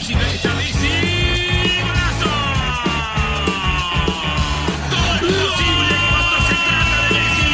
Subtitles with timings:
[0.00, 0.88] posible esta Messi.
[1.82, 2.32] ¡Golazo!
[4.88, 7.50] Todo es posible cuando se trata de Messi.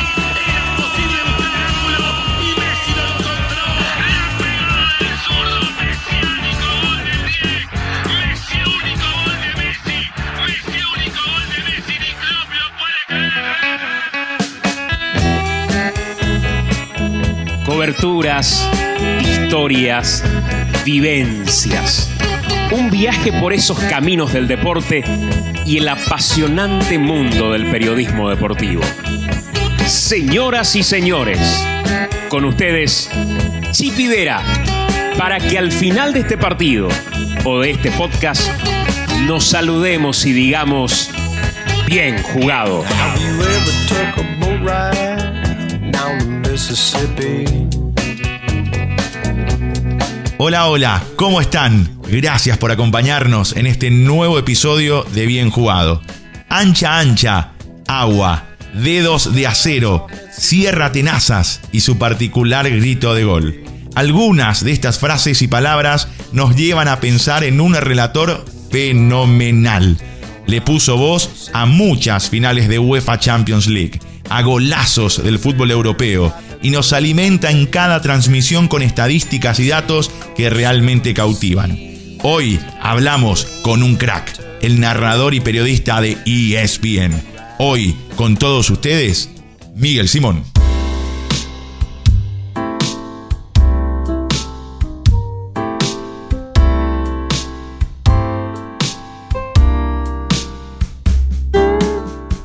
[0.47, 2.07] Era posible buscar el ángulo
[2.47, 3.67] y Messi lo encontró.
[4.15, 7.67] La pegada del zurdo mesiánico gol de 10.
[8.15, 9.99] Messi único gol de Messi.
[10.47, 11.95] Messi único gol de Messi.
[11.99, 13.43] Ni Klopp lo puede creer.
[17.67, 18.47] Coberturas,
[19.21, 20.09] historias,
[20.85, 22.16] vivencias.
[22.73, 25.05] Un viaje por esos caminos del deporte
[25.65, 28.83] y el apasionante mundo del periodismo deportivo.
[29.87, 31.65] Señoras y señores,
[32.29, 33.11] con ustedes,
[33.71, 34.43] Chipi Vera,
[35.17, 36.89] para que al final de este partido
[37.45, 38.51] o de este podcast
[39.27, 41.11] nos saludemos y digamos,
[41.87, 42.85] bien jugado.
[46.89, 47.66] Have
[50.39, 51.99] Hola, hola, ¿cómo están?
[52.09, 56.03] Gracias por acompañarnos en este nuevo episodio de Bien Jugado.
[56.51, 57.53] Ancha, ancha,
[57.87, 63.65] agua, dedos de acero, sierra tenazas y su particular grito de gol.
[63.95, 69.97] Algunas de estas frases y palabras nos llevan a pensar en un relator fenomenal.
[70.47, 76.35] Le puso voz a muchas finales de UEFA Champions League, a golazos del fútbol europeo
[76.67, 81.79] y nos alimenta en cada transmisión con estadísticas y datos que realmente cautivan.
[82.25, 87.23] Hoy hablamos con un crack, el narrador y periodista de ESPN.
[87.61, 89.31] Hoy, con todos ustedes,
[89.77, 90.43] Miguel Simón.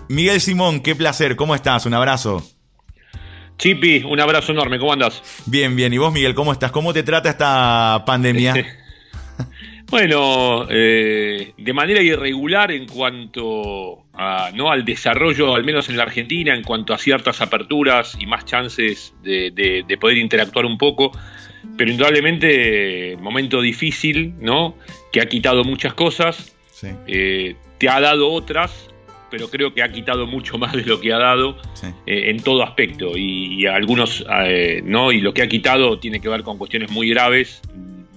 [0.09, 1.88] Miguel Simón, qué placer, ¿cómo estás?
[1.88, 2.45] Un abrazo.
[3.61, 5.21] Chipi, un abrazo enorme, ¿cómo andás?
[5.45, 5.93] Bien, bien.
[5.93, 6.71] ¿Y vos, Miguel, cómo estás?
[6.71, 8.53] ¿Cómo te trata esta pandemia?
[9.89, 14.71] Bueno, eh, de manera irregular en cuanto a, ¿no?
[14.71, 19.13] al desarrollo, al menos en la Argentina, en cuanto a ciertas aperturas y más chances
[19.21, 21.11] de, de- de poder interactuar un poco,
[21.77, 24.75] pero indudablemente momento difícil, ¿no?
[25.11, 28.88] Que ha quitado muchas cosas, Sí, eh, te ha dado otras,
[29.31, 31.88] pero creo que ha quitado mucho más de lo que ha dado sí.
[32.06, 36.19] eh, en todo aspecto y, y algunos eh, no y lo que ha quitado tiene
[36.19, 37.62] que ver con cuestiones muy graves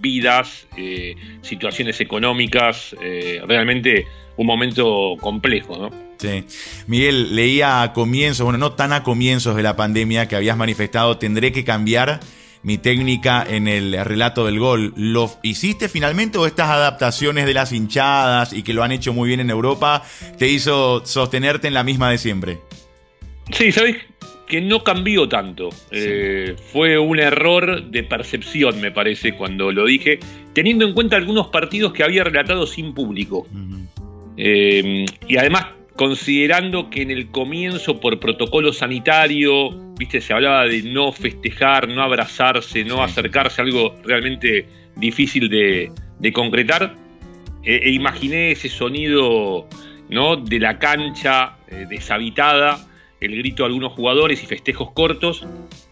[0.01, 2.95] vidas eh, situaciones económicas
[3.47, 6.45] realmente un momento complejo no Sí.
[6.87, 11.19] Miguel, leía a comienzos, bueno, no tan a comienzos de la pandemia que habías manifestado,
[11.19, 12.21] tendré que cambiar
[12.65, 14.93] mi técnica en el relato del gol.
[14.97, 19.29] ¿Lo hiciste finalmente o estas adaptaciones de las hinchadas y que lo han hecho muy
[19.29, 20.03] bien en Europa
[20.39, 22.59] te hizo sostenerte en la misma de siempre?
[23.53, 23.97] sí sabes
[24.47, 25.71] que no cambió tanto.
[25.91, 30.19] Eh, fue un error de percepción me parece cuando lo dije
[30.53, 33.47] teniendo en cuenta algunos partidos que había relatado sin público.
[34.37, 40.83] Eh, y además, considerando que en el comienzo, por protocolo sanitario, viste, se hablaba de
[40.83, 44.67] no festejar, no abrazarse, no acercarse, algo realmente
[44.97, 46.97] difícil de, de concretar.
[47.65, 49.67] eh, e imaginé ese sonido
[50.11, 50.37] ¿no?
[50.37, 52.87] de la cancha eh, deshabitada,
[53.21, 55.47] el grito de algunos jugadores y festejos cortos,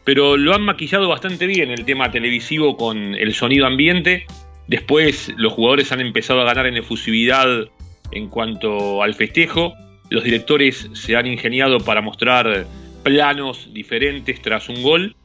[0.04, 4.26] pero lo han maquillado bastante bien el tema televisivo con el sonido ambiente.
[4.66, 7.68] Después los jugadores han empezado a ganar en efusividad
[8.10, 9.72] en cuanto al festejo.
[10.12, 12.66] Los directores se han ingeniado para mostrar
[13.02, 15.16] planos diferentes tras un gol.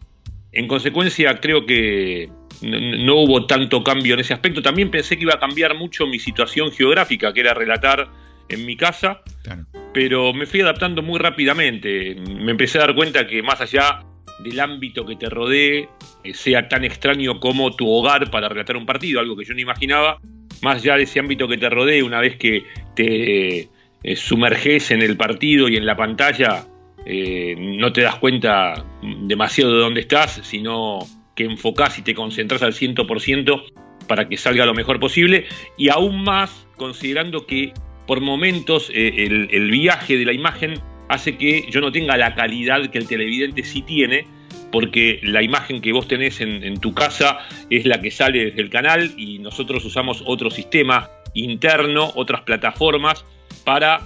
[0.53, 2.29] En consecuencia, creo que
[2.61, 4.61] no, hubo tanto cambio en ese aspecto.
[4.61, 8.07] También pensé que iba a cambiar mucho mi situación geográfica, que era relatar
[8.47, 9.65] en mi casa, Claro.
[9.93, 12.15] pero me fui adaptando muy rápidamente.
[12.15, 14.05] Me empecé a dar cuenta que más allá
[14.39, 15.89] del ámbito que te rodee,
[16.23, 19.59] eh, sea tan extraño como tu hogar para relatar un partido, algo que yo no
[19.59, 20.17] imaginaba,
[20.61, 22.63] más allá de ese ámbito que te rodee, una vez que
[22.95, 23.67] te
[24.07, 26.63] eh, sumerges en el partido y en la pantalla,
[27.05, 30.99] eh, no te das cuenta demasiado de dónde estás, sino
[31.35, 33.63] que enfocás y te concentras al 100%
[34.07, 35.45] para que salga lo mejor posible.
[35.77, 37.73] Y aún más considerando que
[38.05, 40.75] por momentos eh, el, viaje de la imagen
[41.09, 44.25] hace que yo no tenga la calidad que el televidente sí tiene,
[44.71, 47.39] porque la imagen que vos tenés en, en tu casa
[47.69, 53.25] es la que sale desde el canal y nosotros usamos otro sistema interno, otras plataformas
[53.67, 53.99] para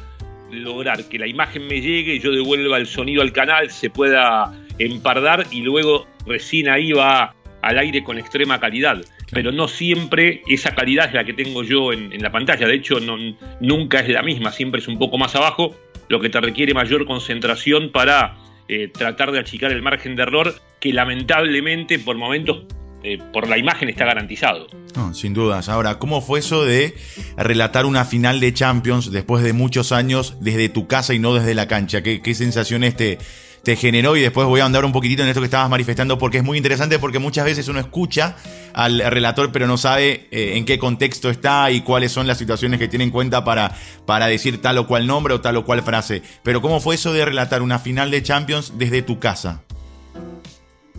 [0.52, 5.46] lograr que la imagen me llegue, yo devuelva el sonido al canal, se pueda empardar
[5.52, 8.98] y luego recién ahí va al aire con extrema calidad.
[9.31, 12.66] Pero no siempre esa calidad es la que tengo yo en, en la pantalla.
[12.68, 13.19] De hecho, no-
[13.60, 15.75] nunca es la misma, siempre es un poco más abajo,
[16.10, 18.38] lo que te requiere mayor concentración para
[18.68, 22.63] eh, tratar de achicar el margen de error, que lamentablemente por momentos
[23.03, 24.68] eh, por la imagen está garantizado.
[25.13, 25.69] Sin dudas.
[25.69, 26.95] Ahora, ¿cómo fue eso de
[27.36, 31.56] relatar una final de Champions después de muchos años desde tu casa y no desde
[31.56, 32.03] la cancha?
[32.03, 33.18] ¿Qué, sensaciones te,
[33.63, 34.15] te generó?
[34.15, 36.57] Y después voy a andar un poquitito en esto que estabas manifestando porque es muy
[36.57, 38.36] interesante porque muchas veces uno escucha
[38.74, 42.80] al relator pero no sabe eh, en qué contexto está y cuáles son las situaciones
[42.80, 43.75] que tiene en cuenta para,
[44.06, 46.21] para decir tal o cual nombre o tal o cual frase.
[46.44, 49.63] Pero ¿cómo fue eso de relatar una final de Champions desde tu casa?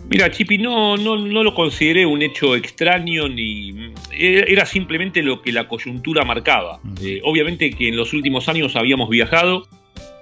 [0.09, 3.91] Mira, Chipi, no, no, no lo consideré un hecho extraño ni.
[4.11, 6.79] Era simplemente lo que la coyuntura marcaba.
[7.01, 9.67] Eh, obviamente que en los últimos años habíamos viajado,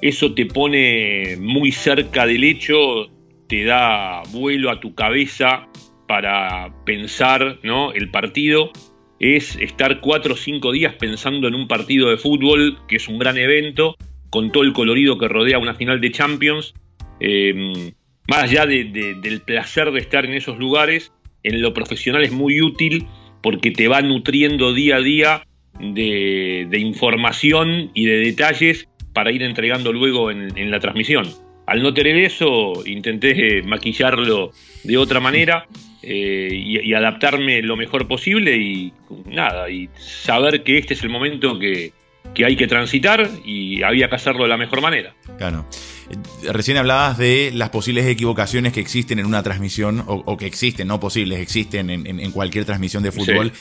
[0.02, 3.10] eso te pone muy cerca del hecho,
[3.48, 5.68] te da vuelo a tu cabeza
[6.08, 7.92] para pensar ¿no?
[7.92, 8.72] el partido.
[9.20, 13.20] Es estar cuatro o cinco días pensando en un partido de fútbol, que es un
[13.20, 13.96] gran evento,
[14.30, 16.74] con todo el colorido que rodea una final de Champions.
[17.20, 17.94] Eh,
[18.28, 21.12] más allá del placer de estar en esos lugares,
[21.44, 23.08] en lo profesional es muy útil
[23.42, 25.48] porque te va nutriendo día a día
[25.80, 31.28] de, información y de detalles para ir entregando luego en, la transmisión.
[31.66, 34.52] Al no tener eso, intenté maquillarlo
[34.84, 35.66] de otra manera
[36.04, 38.94] eh, y, adaptarme lo mejor posible y
[39.26, 41.92] nada, y saber que este es el momento que,
[42.34, 45.14] que hay que transitar y había que hacerlo de la mejor manera.
[45.38, 45.66] Claro.
[46.10, 50.88] Eh, recién hablabas de las posibles equivocaciones que existen en una transmisión, o, que existen,
[50.88, 53.52] no posibles, existen en, cualquier transmisión de fútbol.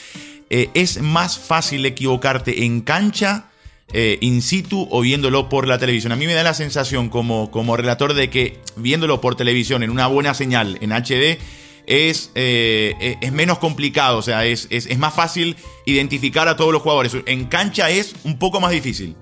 [0.49, 3.45] Eh, ¿Es más fácil equivocarte en cancha,
[3.93, 6.11] eh, in situ o viéndolo por la televisión?
[6.11, 9.89] A mí me da la sensación como, como relator de que viéndolo por televisión en
[9.89, 11.39] una buena señal en HD,
[11.87, 15.55] es, es menos complicado, o sea, es, es, es, más fácil
[15.85, 17.15] identificar a todos los jugadores.
[17.25, 19.15] En cancha es un poco más difícil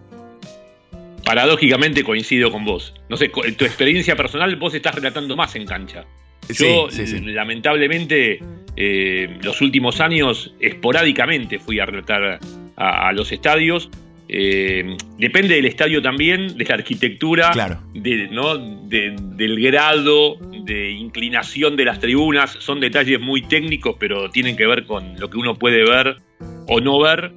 [1.29, 2.91] paradójicamente coincido con vos.
[3.07, 6.05] No sé, tu experiencia personal, vos estás relatando más en cancha.
[6.49, 6.87] Yo,
[7.23, 8.39] lamentablemente,
[8.75, 12.39] eh, los últimos años, esporádicamente fui a relatar
[12.75, 13.91] a, los estadios.
[14.31, 17.51] Eh, depende del estadio también, de la arquitectura,
[18.31, 18.57] ¿no?
[18.57, 22.51] del grado de inclinación de las tribunas.
[22.59, 26.17] Son detalles muy técnicos, pero tienen que ver con lo que uno puede ver
[26.67, 27.33] o no ver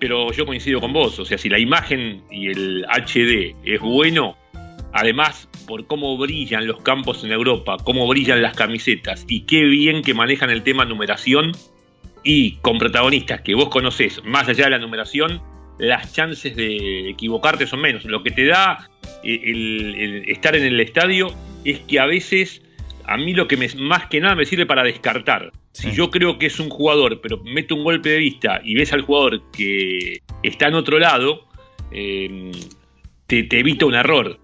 [0.00, 4.36] pero yo coincido con vos, o sea, si la imagen y el HD es bueno,
[4.92, 10.02] además por cómo brillan los campos en Europa, cómo brillan las camisetas y qué bien
[10.02, 11.52] que manejan el tema numeración
[12.24, 15.42] y con protagonistas que vos conocés más allá de la numeración,
[15.80, 18.04] las chances de equivocarte son menos.
[18.04, 18.90] Lo que te da
[19.24, 21.34] eh, el, estar en el estadio
[21.64, 22.62] es que a veces
[23.06, 25.50] a mí lo que más que nada me sirve para descartar.
[25.72, 28.92] Si yo creo que es un jugador, pero mete un golpe de vista y ves
[28.92, 31.46] al jugador que está en otro lado,
[31.92, 32.52] em,
[33.26, 34.38] te, evita un error.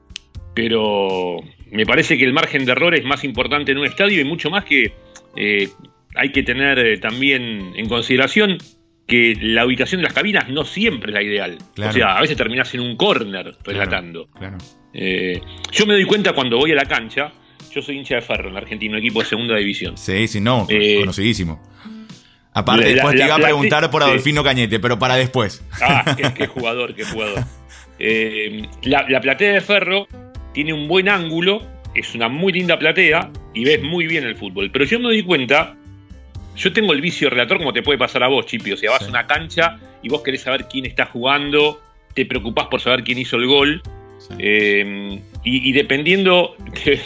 [0.55, 1.38] Pero
[1.71, 4.49] me parece que el margen de error es más importante en un estadio y mucho
[4.50, 4.94] más que
[5.37, 5.69] eh,
[6.15, 8.59] hay que tener eh, también en consideración
[9.06, 11.58] que la ubicación de las cabinas no siempre es la ideal.
[11.79, 14.29] O sea, a veces terminas en un corner relatando.
[14.93, 15.41] Eh,
[15.73, 17.32] yo me doy cuenta cuando voy a la cancha
[17.76, 19.99] yo soy hincha de Ferro en Argentina, equipo de segunda división.
[19.99, 21.62] Sí, sí, no, eh, conocidísimo.
[22.55, 25.62] Aparte, después te iba a preguntar por Adolfino Cañete, pero para después.
[25.82, 27.44] Ah, qué, jugador, qué jugador.
[27.99, 30.09] Eh, la, platea de Ferro
[30.55, 31.62] tiene un buen ángulo,
[31.94, 34.70] es una muy linda platea y ves muy bien el fútbol.
[34.73, 35.76] Pero yo me doy cuenta,
[36.56, 38.73] yo tengo el vicio relator como te puede pasar a vos, Chipi.
[38.73, 41.80] O sea, vas a una cancha y vos querés saber quién está jugando,
[42.14, 43.83] te preocupás por saber quién hizo el gol.
[44.38, 47.00] Eh, y, dependiendo, te,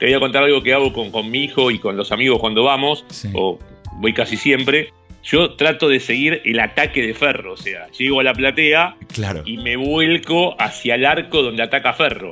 [0.00, 3.04] voy a contar algo que hago con, mi hijo y con los amigos cuando vamos,
[3.32, 3.58] o
[3.94, 4.92] voy casi siempre.
[5.26, 8.96] Yo trato de seguir el ataque de Ferro, o sea, llego a la platea
[9.44, 12.30] y me vuelco hacia el arco donde ataca Ferro.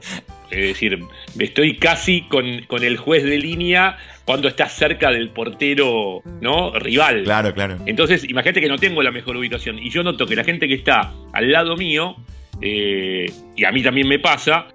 [0.48, 1.00] Es decir,
[1.36, 6.70] estoy casi con, el juez de línea cuando está cerca del portero ¿no?
[6.78, 7.24] rival.
[7.24, 7.78] Claro, claro.
[7.86, 9.80] Entonces, imagínate que no tengo la mejor ubicación.
[9.80, 12.14] Y yo noto que la gente que está al lado mío
[12.62, 14.68] eh, y a mí también me pasa,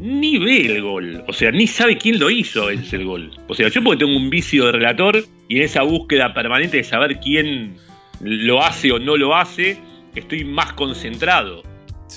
[0.00, 1.24] ni ve el gol.
[1.28, 3.30] O sea, ni sabe quién lo hizo es el gol.
[3.48, 6.84] O sea, yo porque tengo un vicio de relator y en esa búsqueda permanente de
[6.84, 7.76] saber quién
[8.20, 9.78] lo hace o no lo hace,
[10.14, 11.62] estoy más concentrado.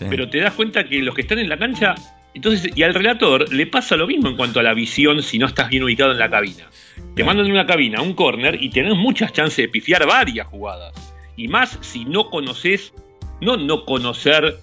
[0.09, 1.93] Pero te das cuenta que los que están en la cancha,
[2.33, 5.45] entonces, y al relator le pasa lo mismo en cuanto a la visión si no
[5.45, 6.67] estás bien ubicado en la cabina.
[7.15, 10.93] Te mandan en una cabina, un corner, y tenés muchas chances de pifiar varias jugadas.
[11.35, 12.93] Y más si no conoces
[13.41, 14.57] no no conocer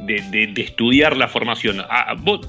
[0.00, 1.80] de, estudiar la formación.
[1.88, 2.40] Ah, vos,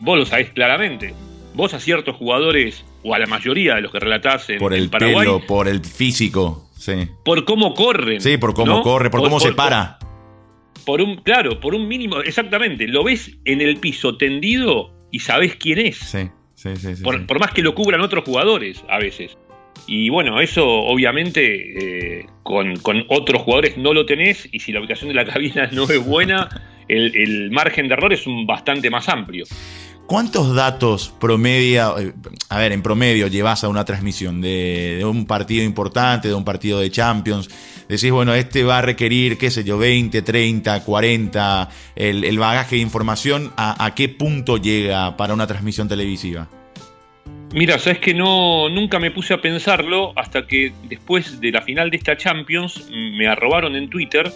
[0.00, 1.14] lo sabés claramente.
[1.54, 4.88] Vos a ciertos jugadores, o a la mayoría de los que relatás en, por el
[4.88, 7.08] Paraguay, pelo, por el físico, sí.
[7.24, 8.20] Por cómo corren.
[8.20, 9.98] Sí, por cómo corre, por, cómo se para.
[10.86, 12.88] Por un, claro, por un mínimo, exactamente.
[12.88, 15.98] Lo ves en el piso tendido y sabés quién es.
[15.98, 17.02] Sí, sí, sí.
[17.02, 19.36] por, por más que lo cubran otros jugadores a veces.
[19.86, 24.80] Y bueno, eso obviamente eh, con, con otros jugadores no lo tenés y si la
[24.80, 26.48] ubicación de la cabina no es buena,
[26.92, 29.44] el, el margen de error es un bastante más amplio.
[30.06, 32.12] ¿Cuántos datos promedia, eh,
[32.50, 36.44] a ver, en promedio llevas a una transmisión de, de un partido importante, de un
[36.44, 37.48] partido de Champions?
[37.88, 42.76] Decís, bueno, este va a requerir, qué sé yo, 20, 30, 40, el, el bagaje
[42.76, 46.48] de información, ¿a, ¿a qué punto llega para una transmisión televisiva?
[47.54, 51.90] Mira, sabes que no, nunca me puse a pensarlo hasta que después de la final
[51.90, 54.30] de esta Champions me arrobaron en Twitter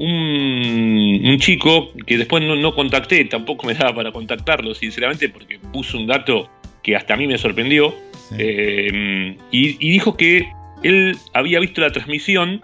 [0.00, 5.58] un, un chico que después no, no contacté, tampoco me daba para contactarlo, sinceramente, porque
[5.72, 6.48] puso un dato
[6.82, 7.94] que hasta a mí me sorprendió.
[8.30, 8.36] Sí.
[8.38, 10.48] Eh, y, y dijo que
[10.82, 12.60] él había visto la transmisión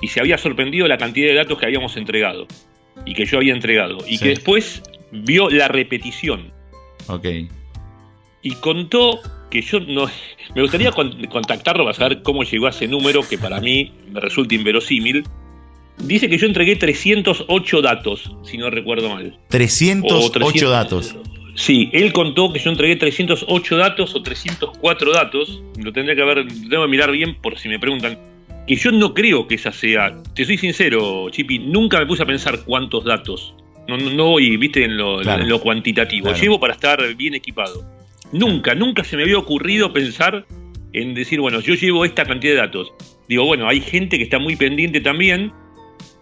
[0.00, 2.46] y se había sorprendido la cantidad de datos que habíamos entregado
[3.04, 3.98] y que yo había entregado.
[4.06, 4.22] Y Sí.
[4.24, 6.52] que después vio la repetición
[7.08, 7.26] Ok.
[8.42, 10.06] y contó que yo no.
[10.54, 14.20] Me gustaría con- contactarlo para saber cómo llegó a ese número que para mí me
[14.20, 15.24] resulta inverosímil.
[15.98, 19.38] Dice que yo entregué 308 datos, si no recuerdo mal.
[19.48, 21.16] 308 O 300 datos.
[21.54, 25.62] Sí, él contó que yo entregué 308 datos o 304 datos.
[25.82, 28.18] Lo tendría que haber, tengo que mirar bien por si me preguntan.
[28.66, 30.14] Que yo no creo que esa sea.
[30.34, 33.54] Te soy sincero, Chipi, nunca me puse a pensar cuántos datos.
[33.88, 35.44] No, no, no voy, viste, en lo, Claro.
[35.44, 36.24] en lo cuantitativo.
[36.24, 36.38] Claro.
[36.42, 37.84] Llevo para estar bien equipado.
[38.32, 40.44] Nunca, nunca se me había ocurrido pensar
[40.92, 42.92] en decir, bueno, yo llevo esta cantidad de datos.
[43.28, 45.52] Digo, bueno, hay gente que está muy pendiente también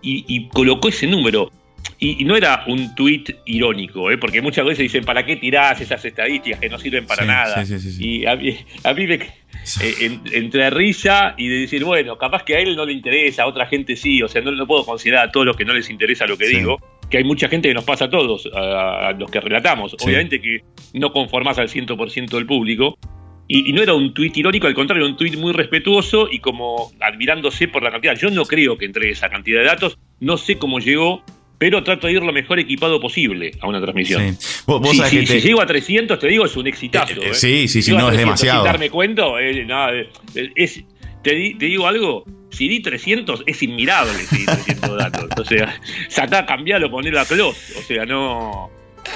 [0.05, 1.51] y, y colocó ese número.
[1.99, 4.19] Y, y no era un tuit irónico, ¿eh?
[4.19, 7.65] porque muchas veces dicen, ¿para qué tirás esas estadísticas que no sirven para Sí, nada?
[7.65, 8.21] sí, sí.
[8.21, 12.43] Y a mí, a mí me, eh, en- entre risa y de decir, bueno, capaz
[12.43, 14.85] que a él no le interesa, a otra gente sí, o sea, no, no puedo
[14.85, 16.79] considerar a todos los que no les interesa lo que digo,
[17.11, 19.95] que hay mucha gente que nos pasa a todos, a, a los que relatamos.
[20.03, 20.61] Obviamente que
[20.95, 22.99] no conformás al 100% del público.
[23.47, 26.39] Y, y no era un tuit irónico, al contrario, era un tuit muy respetuoso y
[26.39, 28.17] como admirándose por la cantidad.
[28.17, 31.23] Yo no creo que entregue esa cantidad de datos, no sé cómo llegó,
[31.59, 34.37] pero trato de ir lo mejor equipado posible a una transmisión.
[34.39, 34.63] Sí.
[34.67, 36.67] Vos, vos Sí, sabés sí, que te- Si llego a 300, te digo, es un
[36.67, 37.13] exitazo.
[37.21, 37.35] Eh, eh, ¿eh?
[37.35, 38.63] sí, sí, sí, no, es 300 demasiado.
[38.63, 39.93] Sin darme cuenta, eh, nada,
[40.57, 40.83] es,
[41.23, 45.29] te, di- te digo algo, si di 300, es inmirable si di 300 datos.
[45.39, 47.79] O sea, sacá, cambialo, ponelo a close.
[47.79, 48.71] O sea, no...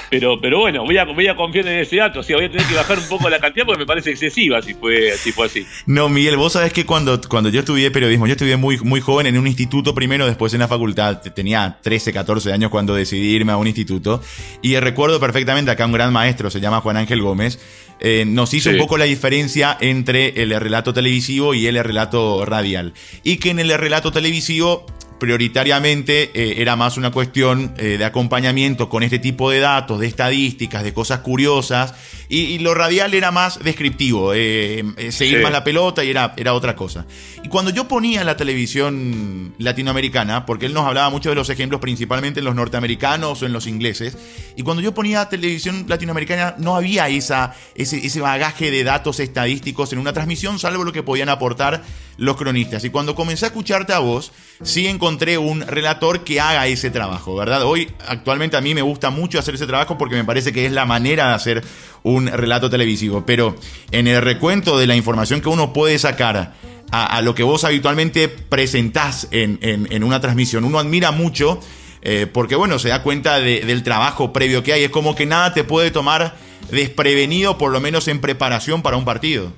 [0.09, 2.19] Pero, pero bueno, voy a, voy a confiar en ese dato.
[2.19, 4.61] O sea, voy a tener que bajar un poco la cantidad porque me parece excesiva
[4.61, 5.65] si fue, si fue así.
[5.85, 9.27] No, Miguel, vos sabés que cuando, cuando yo estudié periodismo, yo estudié muy, muy joven
[9.27, 13.51] en un instituto primero, después en la facultad, tenía 13, 14 años cuando decidí irme
[13.51, 14.21] a un instituto,
[14.61, 17.59] y recuerdo perfectamente acá un gran maestro, se llama Juan Ángel Gómez,
[17.99, 18.75] eh, nos hizo Sí.
[18.75, 22.93] un poco la diferencia entre el relato televisivo y el relato radial.
[23.23, 24.85] Y que en el relato televisivo
[25.19, 30.07] prioritariamente eh, era más una cuestión eh, de acompañamiento con este tipo de datos, de
[30.07, 31.93] estadísticas, de cosas curiosas,
[32.29, 35.43] y, y lo radial era más descriptivo, eh, seguir Sí.
[35.43, 37.05] más la pelota y era, era otra cosa.
[37.43, 41.81] Y cuando yo ponía la televisión latinoamericana, porque él nos hablaba mucho de los ejemplos
[41.81, 44.17] principalmente en los norteamericanos o en los ingleses,
[44.55, 49.91] y cuando yo ponía televisión latinoamericana no había esa, ese, ese bagaje de datos estadísticos
[49.93, 51.83] en una transmisión, salvo lo que podían aportar
[52.17, 52.83] los cronistas.
[52.83, 57.35] Y cuando comencé a escucharte a vos, sí encontré un relator que haga ese trabajo,
[57.35, 57.63] ¿verdad?
[57.63, 60.71] Hoy, actualmente a mí me gusta mucho hacer ese trabajo porque me parece que es
[60.71, 61.63] la manera de hacer
[62.03, 63.25] un relato televisivo.
[63.25, 63.55] Pero
[63.91, 66.53] en el recuento de la información que uno puede sacar
[66.91, 71.59] a, lo que vos habitualmente presentás en, en- una transmisión, uno admira mucho.
[72.01, 74.83] eh, porque bueno, se da cuenta de- del trabajo previo que hay.
[74.85, 76.35] Es como que nada te puede tomar
[76.71, 79.51] desprevenido, por lo menos en preparación para un partido.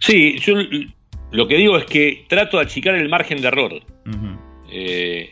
[0.00, 0.54] Sí, yo
[1.34, 3.72] lo que digo es que trato de achicar el margen de error.
[4.70, 5.30] eh,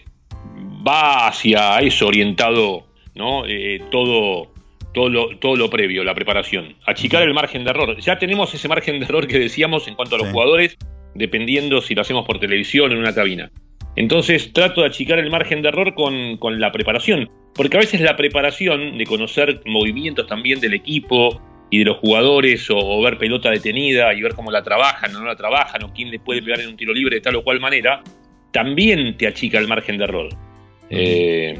[0.87, 3.45] va hacia eso orientado, ¿no?
[3.47, 4.53] Eh, todo,
[4.95, 6.75] todo, lo, todo lo previo, la preparación.
[6.87, 7.97] Achicar el margen de error.
[8.01, 10.33] Ya tenemos ese margen de error que decíamos en cuanto a los Sí.
[10.33, 10.77] jugadores,
[11.15, 13.51] dependiendo si lo hacemos por televisión o en una cabina.
[13.97, 17.29] Entonces trato de achicar el margen de error con, con la preparación.
[17.55, 21.41] Porque a veces la preparación de conocer movimientos también del equipo
[21.73, 25.21] y de los jugadores o, o ver pelota detenida y ver cómo la trabajan o
[25.21, 27.43] no la trabajan o quién le puede pegar en un tiro libre de tal o
[27.43, 28.03] cual manera,
[28.51, 30.29] también te achica el margen de error.
[30.91, 31.59] Eh,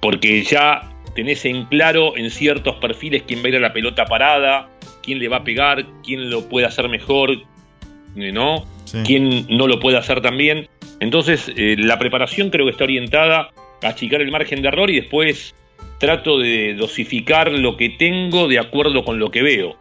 [0.00, 4.04] porque ya tenés en claro en ciertos perfiles quién va a ir a la pelota
[4.04, 4.68] parada,
[5.02, 8.66] quién le va a pegar, quién lo puede hacer mejor, eh, ¿no?
[8.84, 8.98] Sí.
[9.06, 10.68] quién no lo puede hacer también.
[11.00, 13.48] Entonces, eh, la preparación creo que está orientada
[13.82, 15.54] a achicar el margen de error y después
[15.98, 19.76] trato de dosificar lo que tengo de acuerdo con lo que veo.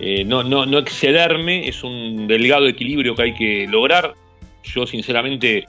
[0.00, 4.14] Eh, no, no, no excederme, es un delgado equilibrio que hay que lograr.
[4.62, 5.66] Yo, sinceramente,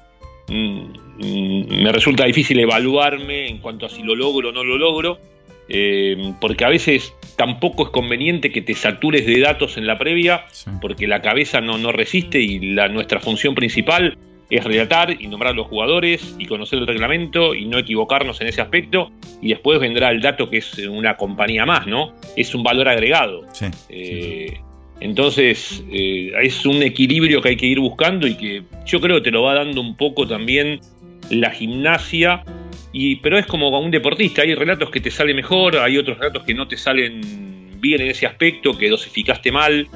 [0.47, 0.81] mm,
[1.17, 5.17] mm, me resulta difícil evaluarme en cuanto a si lo logro o no lo logro,
[5.67, 10.45] eh, porque a veces tampoco es conveniente que te satures de datos en la previa,
[10.51, 10.69] Sí.
[10.81, 14.17] porque la cabeza no, no resiste y la, nuestra función principal
[14.49, 18.47] es relatar y nombrar a los jugadores y conocer el reglamento y no equivocarnos en
[18.47, 19.11] ese aspecto.
[19.41, 22.13] Y después vendrá el dato que es una compañía más, ¿no?
[22.35, 23.45] Es un valor agregado.
[23.53, 24.59] Sí, Eh,
[25.01, 29.23] entonces, eh, es un equilibrio que hay que ir buscando y que yo creo que
[29.23, 30.79] te lo va dando un poco también
[31.29, 32.43] la gimnasia.
[32.91, 36.17] Y, pero es como con un deportista, hay relatos que te salen mejor, hay otros
[36.17, 37.21] relatos que no te salen
[37.79, 39.87] bien en ese aspecto, que dosificaste mal.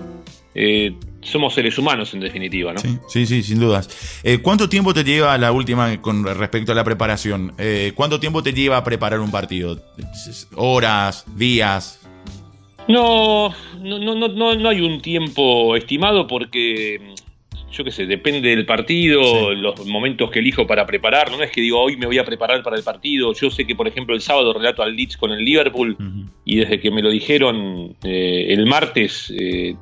[0.55, 2.79] Eh, somos seres humanos en definitiva, ¿no?
[2.79, 4.19] Sí, sí, sí, sin dudas.
[4.23, 7.53] Eh, ¿Cuánto tiempo te lleva la última con respecto a la preparación?
[7.57, 9.79] Eh, ¿Cuánto tiempo te lleva a preparar un partido?
[10.55, 11.25] ¿Horas?
[11.35, 11.99] ¿Días?
[12.87, 17.13] No, no, no, no, no, hay un tiempo estimado porque,
[17.71, 19.55] yo qué sé, depende del partido, Sí.
[19.55, 21.31] los momentos que elijo para preparar.
[21.31, 23.33] No es que digo, hoy me voy a preparar para el partido.
[23.33, 25.95] Yo sé que, por ejemplo, el sábado relato al Leeds con el Liverpool
[26.43, 29.75] y desde que me lo dijeron eh, el martes, eh,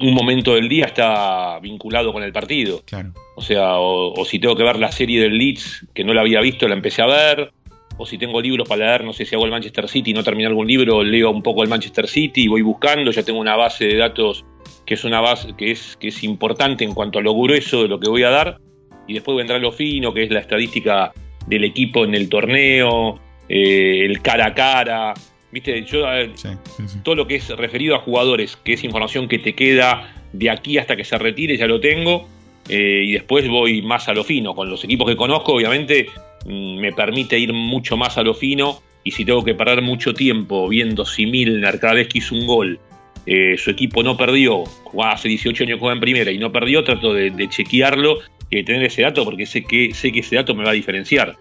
[0.00, 2.82] un momento del día está vinculado con el partido.
[2.84, 3.12] Claro.
[3.36, 6.22] O sea, o, o si tengo que ver la serie del Leeds, que no la
[6.22, 7.52] había visto, la empecé a ver.
[7.98, 10.24] O si tengo libros para leer, no sé si hago el Manchester City y no
[10.24, 13.10] terminé algún libro, leo un poco el Manchester City y voy buscando.
[13.10, 14.44] Ya tengo una base de datos
[14.86, 17.88] que es una base que es, que es importante en cuanto a lo grueso de
[17.88, 18.58] lo que voy a dar.
[19.06, 21.12] Y después vendrá lo fino, que es la estadística
[21.46, 25.14] del equipo en el torneo, eh, el cara a cara.
[25.52, 26.98] Viste, yo eh, Sí, sí, sí.
[27.02, 30.78] todo lo que es referido a jugadores, que es información que te queda de aquí
[30.78, 32.28] hasta que se retire, ya lo tengo.
[32.68, 34.54] Eh, y después voy más a lo fino.
[34.54, 36.06] Con los equipos que conozco, obviamente,
[36.46, 38.80] mm, me permite ir mucho más a lo fino.
[39.04, 42.46] Y si tengo que parar mucho tiempo viendo si Milner cada vez que hizo un
[42.46, 42.78] gol,
[43.26, 46.82] eh, su equipo no perdió, jugaba hace 18 años juega en primera y no perdió,
[46.84, 48.18] trato de, de chequearlo
[48.48, 50.74] y de tener ese dato porque sé que, sé que ese dato me va a
[50.74, 51.36] diferenciar.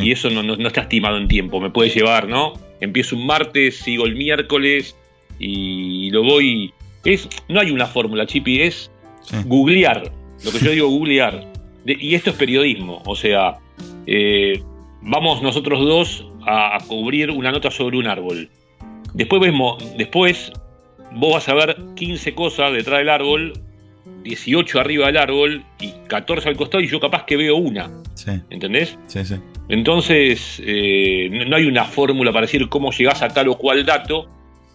[0.00, 2.52] Y eso no, no- no está estimado en tiempo, me puede llevar, ¿no?
[2.80, 4.96] Empiezo un martes, sigo el miércoles
[5.38, 6.72] y lo voy.
[7.04, 8.90] Es, no hay una fórmula, Chipi, es
[9.22, 9.36] Sí.
[9.46, 10.12] googlear.
[10.44, 11.46] Lo que yo digo, googlear.
[11.84, 13.58] De- y esto es periodismo, o sea,
[14.06, 14.62] eh,
[15.02, 18.48] vamos nosotros dos a, a cubrir una nota sobre un árbol.
[19.14, 20.52] Después vemos, después
[21.12, 23.52] vos vas a ver 15 cosas detrás del árbol,
[24.22, 28.30] 18 arriba del árbol y 14 al costado y yo capaz que veo una, Sí,
[28.50, 28.98] ¿entendés?
[29.06, 29.36] sí, sí.
[29.68, 34.28] Entonces, eh, no, hay una fórmula para decir cómo llegás a tal o cual dato,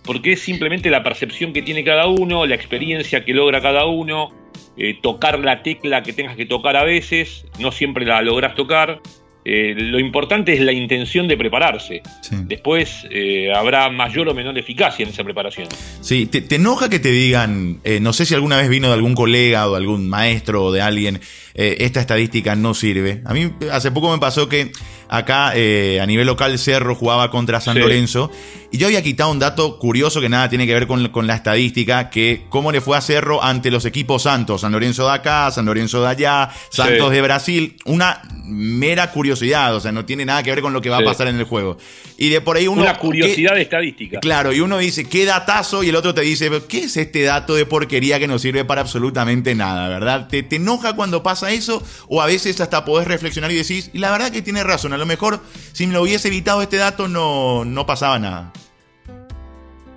[0.04, 4.32] porque es simplemente la percepción que tiene cada uno, la experiencia que logra cada uno,
[4.78, 9.02] eh, tocar la tecla que tengas que tocar a veces, no siempre la logras tocar.
[9.44, 12.04] Eh, lo importante es la intención de prepararse.
[12.22, 12.36] Sí.
[12.46, 15.68] Después eh, habrá mayor o menor eficacia en esa preparación.
[16.02, 18.94] Sí, ¿te, te enoja que te digan, eh, no sé si alguna vez vino de
[18.94, 21.22] algún colega o de algún maestro o de alguien,
[21.54, 23.22] eh, esta estadística no sirve?
[23.26, 24.72] A mí hace poco me pasó que
[25.10, 27.82] acá eh, a nivel local Cerro jugaba contra San Sí.
[27.82, 28.32] Lorenzo
[28.72, 31.36] y yo había quitado un dato curioso que nada tiene que ver con, con la
[31.36, 35.52] estadística, que cómo le fue a Cerro ante los equipos santos, San Lorenzo de acá,
[35.52, 37.16] San Lorenzo de allá, Santos Sí.
[37.16, 40.90] de Brasil, una mera curiosidad, o sea, no tiene nada que ver con lo que
[40.90, 41.04] va Sí.
[41.04, 41.78] a pasar en el juego.
[42.24, 42.84] Y de por ahí uno...
[42.84, 44.20] Una curiosidad estadística.
[44.20, 47.56] Claro, y uno dice, qué datazo, y el otro te dice, ¿qué es este dato
[47.56, 50.28] de porquería que no sirve para absolutamente nada, verdad?
[50.28, 51.82] ¿Te, te enoja cuando pasa eso?
[52.10, 55.00] O a veces hasta podés reflexionar y decís, y la verdad que tiene razón, a
[55.00, 55.40] lo mejor
[55.72, 58.54] si me lo hubiese evitado este dato no, no pasaba nada.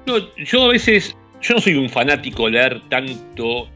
[0.07, 3.69] No, yo a veces, yo no soy un fanático de leer tanto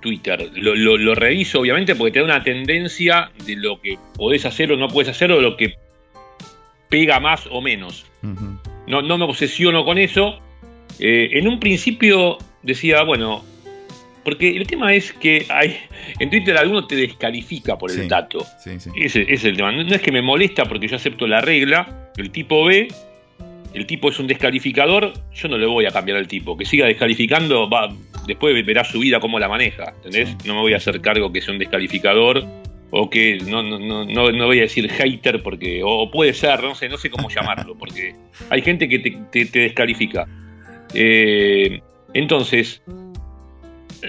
[0.00, 0.48] Twitter.
[0.54, 4.70] Lo, lo- lo reviso, obviamente, porque te da una tendencia de lo que podés hacer
[4.70, 5.74] o no podés hacer, o lo que
[6.88, 8.06] pega más o menos.
[8.86, 10.38] No, no me obsesiono con eso.
[10.98, 13.44] Eh, en un principio decía, bueno,
[14.24, 15.76] porque el tema es que hay,
[16.18, 18.08] en Twitter alguno te descalifica por el Sí.
[18.08, 18.44] dato.
[18.62, 18.90] Sí, sí.
[18.96, 19.72] Ese, ese es el tema.
[19.72, 22.88] No, no es que me molesta porque yo acepto la regla, el tipo ve,
[23.74, 26.56] el tipo es un descalificador, yo no le voy a cambiar al tipo.
[26.56, 27.92] Que siga descalificando, va,
[28.26, 30.34] después verá su vida cómo la maneja, ¿entendés?
[30.46, 32.44] No me voy a hacer cargo que sea un descalificador
[32.90, 36.74] o que no, no, no, no, voy a decir hater porque, o puede ser, no
[36.74, 38.14] sé, no sé cómo llamarlo, porque
[38.50, 40.26] hay gente que te, te- te descalifica.
[40.94, 41.80] Eh,
[42.14, 42.82] entonces,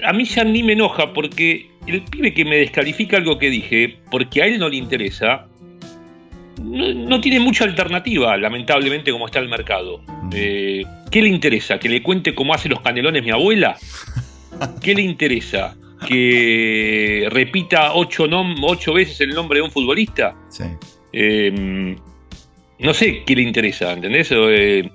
[0.04, 3.98] a mí ya ni me enoja porque el pibe que me descalifica algo que dije,
[4.10, 5.46] porque a él no le interesa,
[6.62, 10.00] no, no tiene mucha alternativa, lamentablemente, como está el mercado.
[10.32, 11.78] Eh, ¿Qué le interesa?
[11.78, 13.76] ¿Que le cuente cómo hace los canelones mi abuela?
[14.82, 15.76] ¿Qué le interesa?
[16.06, 20.36] ¿Que repita ocho, nom- ocho veces el nombre de un futbolista?
[20.48, 20.64] Sí.
[21.12, 21.96] Eh,
[22.78, 24.28] no sé qué le interesa, ¿entendés?
[24.32, 24.88] Eh,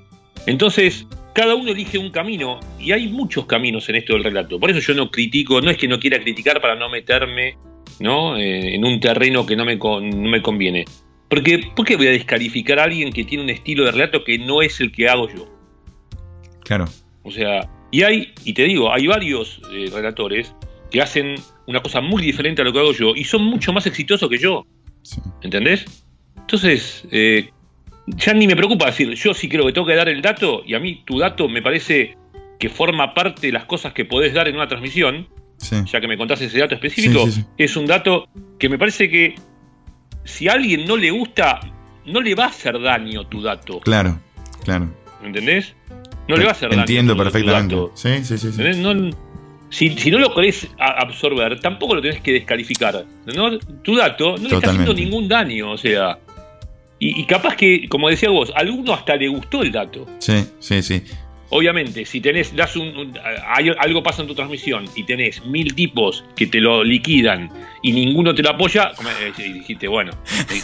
[0.46, 4.60] entonces, cada uno elige un camino y hay muchos caminos en esto del relato.
[4.60, 7.58] Por eso yo no critico, no es que no quiera criticar para no meterme
[8.00, 8.38] ¿no?
[8.38, 10.86] Eh, en un terreno que no me, con- no me conviene.
[11.30, 14.38] Porque, ¿por qué voy a descalificar a alguien que tiene un estilo de relato que
[14.40, 15.48] no es el que hago yo?
[16.64, 16.86] Claro.
[17.24, 20.56] O sea, y hay, y te digo, hay varios eh, relatores
[20.94, 21.36] que hacen
[21.68, 24.38] una cosa muy diferente a lo que hago yo y son mucho más exitosos que
[24.38, 24.66] yo.
[25.02, 25.20] Sí.
[25.42, 25.86] ¿Entendés?
[26.38, 27.50] Entonces, eh,
[28.06, 30.76] ya ni me preocupa decir, yo sí creo que tengo que dar el dato y
[30.76, 32.16] a mí tu dato me parece
[32.60, 35.28] que forma parte de las cosas que podés dar en una transmisión,
[35.58, 35.78] Sí.
[35.92, 38.28] ya que me contás ese dato específico, Sí, es un dato
[38.60, 39.34] que me parece que
[40.26, 41.60] si a alguien no le gusta,
[42.06, 44.20] no le va a hacer daño tu dato, Claro,
[44.64, 44.94] claro.
[45.24, 45.74] ¿entendés?
[46.28, 46.82] No le va a hacer daño.
[46.82, 47.76] Entiendo tu- tu perfectamente.
[47.76, 47.92] dato.
[47.96, 48.38] Sí, sí, sí.
[48.38, 48.48] sí.
[48.62, 48.78] ¿Entendés?
[48.78, 49.33] No-
[49.74, 53.04] si, si no lo querés absorber, tampoco lo tenés que descalificar.
[53.26, 53.58] ¿no?
[53.58, 56.20] Tu dato no le está haciendo ningún daño, o sea.
[57.00, 60.06] Y, y capaz que, como decía vos, a alguno hasta le gustó el dato.
[60.20, 61.04] Sí, sí, sí.
[61.54, 65.74] Obviamente, si tenés, das un, un- hay- algo pasa en tu transmisión y tenés mil
[65.76, 67.50] tipos que te lo liquidan
[67.82, 70.12] y ninguno te lo apoya, eh, y dijiste, bueno,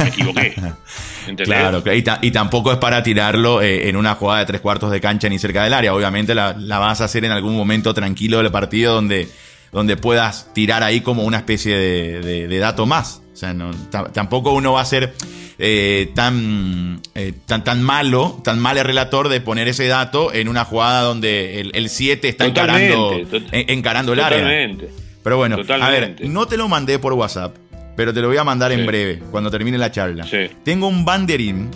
[0.02, 0.54] me equivoqué.
[1.28, 1.48] ¿Entendés?
[1.48, 1.84] Claro,
[2.22, 5.30] y, y tampoco es para tirarlo eh, en una jugada de tres cuartos de cancha
[5.30, 5.94] ni cerca del área.
[5.94, 9.28] Obviamente la, la vas a hacer en algún momento tranquilo del partido donde,
[9.72, 13.19] donde puedas tirar ahí como una especie de, de- de dato más.
[13.40, 15.14] O sea, no, ta- tampoco uno va a ser
[15.58, 20.50] eh, tan, eh, tan, tan malo, tan mal el relator de poner ese dato en
[20.50, 24.40] una jugada donde el 7 está Totalmente, encarando, en- encarando el área.
[24.40, 24.90] Totalmente.
[25.24, 27.56] Pero bueno, a ver, no te lo mandé por WhatsApp,
[27.96, 30.26] pero te lo voy a mandar en breve, cuando termine la charla.
[30.26, 30.50] Sí.
[30.66, 31.70] Tengo un banderín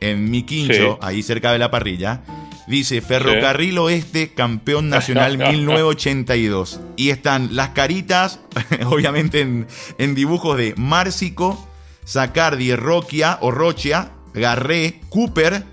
[0.00, 0.98] en mi quincho, Sí.
[1.00, 2.20] ahí cerca de la parrilla.
[2.68, 5.38] Dice Ferrocarril Oeste, campeón nacional
[5.98, 6.80] 1982.
[6.96, 8.40] Y están las caritas,
[8.86, 9.66] obviamente en,
[9.98, 11.68] en dibujos de Márcico,
[12.04, 15.64] Sacardi, Roquia o Rochia, Garré, Cooper,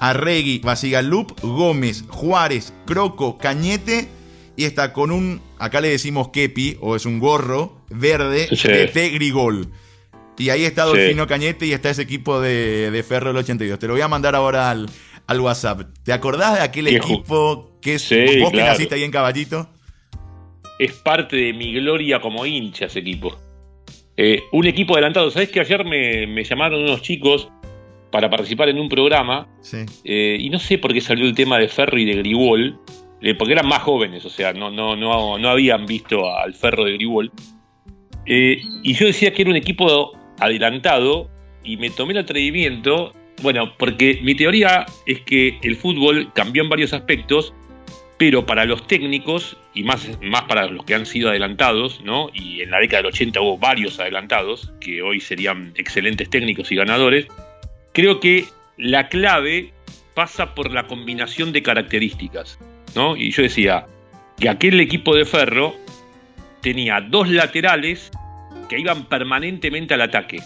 [0.00, 4.08] Arregui, Basigalup, Gómez, Juárez, Croco, Cañete.
[4.56, 8.68] Y está con un, acá le decimos kepi, o es un gorro verde Sí.
[8.68, 9.08] de T.
[9.10, 9.68] Grigol.
[10.38, 10.90] Y ahí está Sí.
[10.90, 13.78] Dolfino Cañete y está ese equipo de, de Ferro del 82.
[13.80, 14.88] Te lo voy a mandar ahora al,
[15.26, 15.82] al WhatsApp.
[16.04, 17.06] ¿Te acordás de aquel Viejo.
[17.12, 19.68] equipo que es Sí, vos que naciste ahí en Caballito?
[20.78, 23.36] es parte de mi gloria como hincha ese equipo.
[24.16, 25.30] Eh, un equipo adelantado.
[25.30, 27.48] ¿Sabés que ayer me, me llamaron unos chicos
[28.10, 29.46] para participar en un programa?
[29.60, 29.78] Sí.
[30.04, 32.78] eh, y no sé por qué salió el tema de Ferro y de Grigol,
[33.22, 36.84] eh, porque eran más jóvenes, o sea, no, no, no, no habían visto al Ferro
[36.84, 37.30] de Grigol.
[38.26, 41.30] Y yo decía que era un equipo adelantado
[41.62, 46.68] y me tomé el atrevimiento, bueno, porque mi teoría es que el fútbol cambió en
[46.68, 47.52] varios aspectos,
[48.16, 52.30] pero para los técnicos, y más, más para los que han sido adelantados, ¿no?
[52.32, 56.76] Y en la década del 80 hubo varios adelantados, que hoy serían excelentes técnicos y
[56.76, 57.26] ganadores,
[57.92, 59.72] creo que la clave
[60.14, 62.58] pasa por la combinación de características,
[62.94, 63.16] ¿no?
[63.16, 63.86] Y yo decía
[64.38, 65.74] que aquel equipo de Ferro
[66.60, 68.10] tenía dos laterales
[68.68, 70.40] que iban permanentemente al ataque,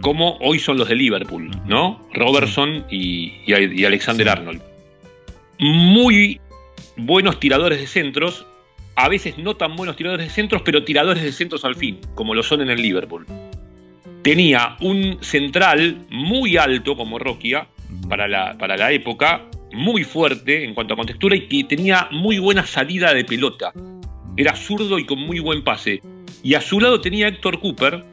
[0.00, 2.00] Como hoy son los de Liverpool, ¿no?
[2.12, 4.30] Robertson y, y- y Alexander Sí.
[4.32, 4.62] Arnold.
[5.58, 6.40] Muy
[6.96, 8.46] buenos tiradores de centros,
[8.96, 12.34] a veces no tan buenos tiradores de centros, pero tiradores de centros al fin, como
[12.34, 13.26] lo son en el Liverpool.
[14.22, 17.66] Tenía un central muy alto como Roquia
[18.08, 22.38] para la, para la época, muy fuerte en cuanto a contextura y que tenía muy
[22.38, 23.72] buena salida de pelota.
[24.36, 26.00] Era zurdo y con muy buen pase.
[26.42, 28.04] Y a su lado tenía Héctor Cooper,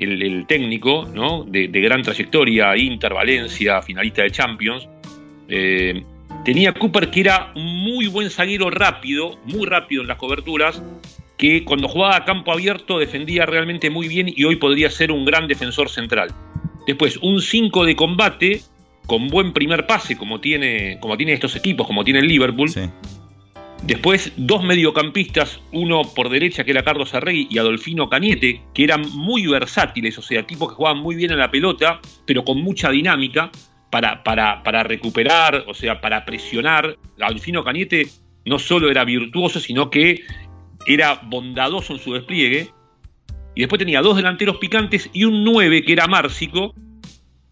[0.00, 1.44] el, técnico, ¿no?
[1.44, 4.88] De, de gran trayectoria, Inter, Valencia, finalista de Champions.
[5.48, 6.04] Eh,
[6.44, 10.82] tenía Cooper que era un muy buen zaguero rápido, muy rápido en las coberturas,
[11.36, 15.24] que cuando jugaba a campo abierto defendía realmente muy bien y hoy podría ser un
[15.24, 16.28] gran defensor central.
[16.86, 18.60] Después, un 5 de combate
[19.06, 22.68] con buen primer pase, como tiene, como tiene estos equipos, como tiene el Liverpool.
[22.68, 22.82] Sí.
[23.82, 29.02] Después, dos mediocampistas, uno por derecha que era Carlos Arregui y Adolfino Cañete, que eran
[29.14, 32.90] muy versátiles, o sea, tipos que jugaban muy bien a la pelota, pero con mucha
[32.90, 33.50] dinámica
[33.90, 36.96] para, para, para recuperar, o sea, para presionar.
[37.20, 38.06] Adolfino Cañete
[38.44, 40.24] no solo era virtuoso, sino que
[40.86, 42.68] era bondadoso en su despliegue.
[43.54, 46.74] Y después tenía dos delanteros picantes y un 9 que era Márcico,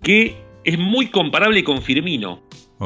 [0.02, 2.42] que es muy comparable con Firmino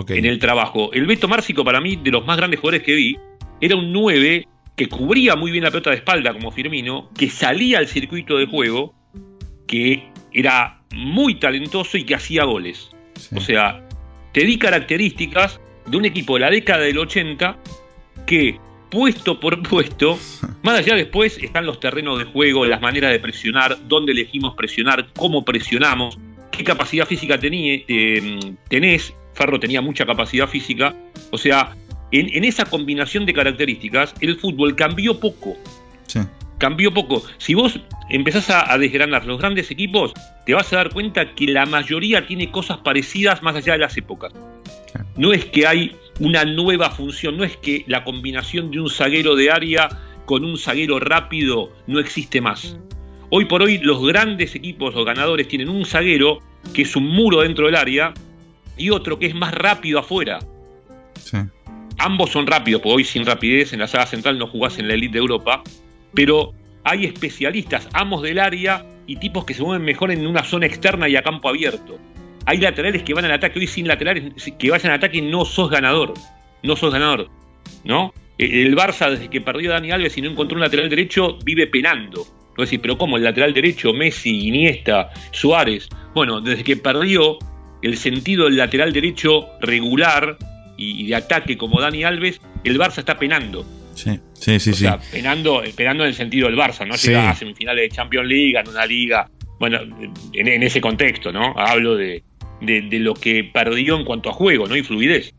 [0.08, 0.90] en el trabajo.
[0.92, 3.18] El Beto Márcico, para mí, de los más grandes jugadores que vi,
[3.62, 4.46] era un 9
[4.76, 8.46] que cubría muy bien la pelota de espalda como Firmino, que salía al circuito de
[8.46, 8.94] juego,
[9.66, 12.90] que era muy talentoso y que hacía goles.
[13.14, 13.34] Sí.
[13.36, 13.86] O sea,
[14.32, 17.56] te di características de un equipo de la década del 80
[18.26, 18.58] que,
[18.90, 20.18] puesto por puesto,
[20.62, 25.08] más allá después están los terrenos de juego, las maneras de presionar, dónde elegimos presionar,
[25.16, 26.18] cómo presionamos,
[26.50, 29.14] qué capacidad física tení- eh, tenés.
[29.34, 30.94] Ferro tenía mucha capacidad física.
[31.30, 31.74] O sea,
[32.12, 35.56] en, en esa combinación de características, el fútbol cambió poco
[36.06, 36.20] Sí.
[36.58, 37.22] cambió poco.
[37.38, 40.12] Si vos empezás a, a desgranar los grandes equipos,
[40.46, 43.96] te vas a dar cuenta que la mayoría tiene cosas parecidas más allá de las
[43.96, 44.32] épocas.
[45.16, 47.36] No es que hay una nueva función.
[47.36, 49.88] No es que la combinación de un zaguero de área
[50.26, 52.76] con un zaguero rápido no existe más.
[53.30, 56.40] Hoy por hoy los grandes equipos, los ganadores, tienen un zaguero
[56.74, 58.12] que es un muro dentro del área
[58.76, 60.38] y otro que es más rápido afuera.
[61.18, 61.38] Sí.
[62.04, 64.94] Ambos son rápidos, porque hoy sin rapidez en la saga central no jugás en la
[64.94, 65.62] elite de Europa,
[66.12, 70.66] pero hay especialistas, amos del área y tipos que se mueven mejor en una zona
[70.66, 72.00] externa y a campo abierto.
[72.44, 75.70] Hay laterales que van al ataque, hoy sin laterales que vayan al ataque no sos
[75.70, 76.14] ganador,
[76.64, 77.28] no sos ganador,
[77.84, 78.12] ¿no?
[78.36, 81.68] El Barça desde que perdió a Dani Alves y no encontró un lateral derecho vive
[81.68, 82.26] penando.
[82.56, 83.16] Vos decís, pero ¿cómo?
[83.16, 85.88] El lateral derecho, Messi, Iniesta, Suárez.
[86.14, 87.38] Bueno, desde que perdió
[87.80, 90.36] el sentido del lateral derecho regular
[90.90, 93.64] y de ataque como Dani Alves, el Barça está penando.
[93.94, 94.70] Sí, sí, sí.
[94.70, 94.86] O sí.
[95.12, 97.08] penando, penando en el sentido del Barça, no Sí.
[97.08, 99.28] llega a semifinales de Champions League, en una liga.
[99.60, 99.78] Bueno,
[100.32, 101.54] en, en ese contexto, ¿no?
[101.56, 102.22] Hablo de,
[102.60, 104.76] de, de lo que perdió en cuanto a juego, ¿no?
[104.76, 105.34] Y fluidez.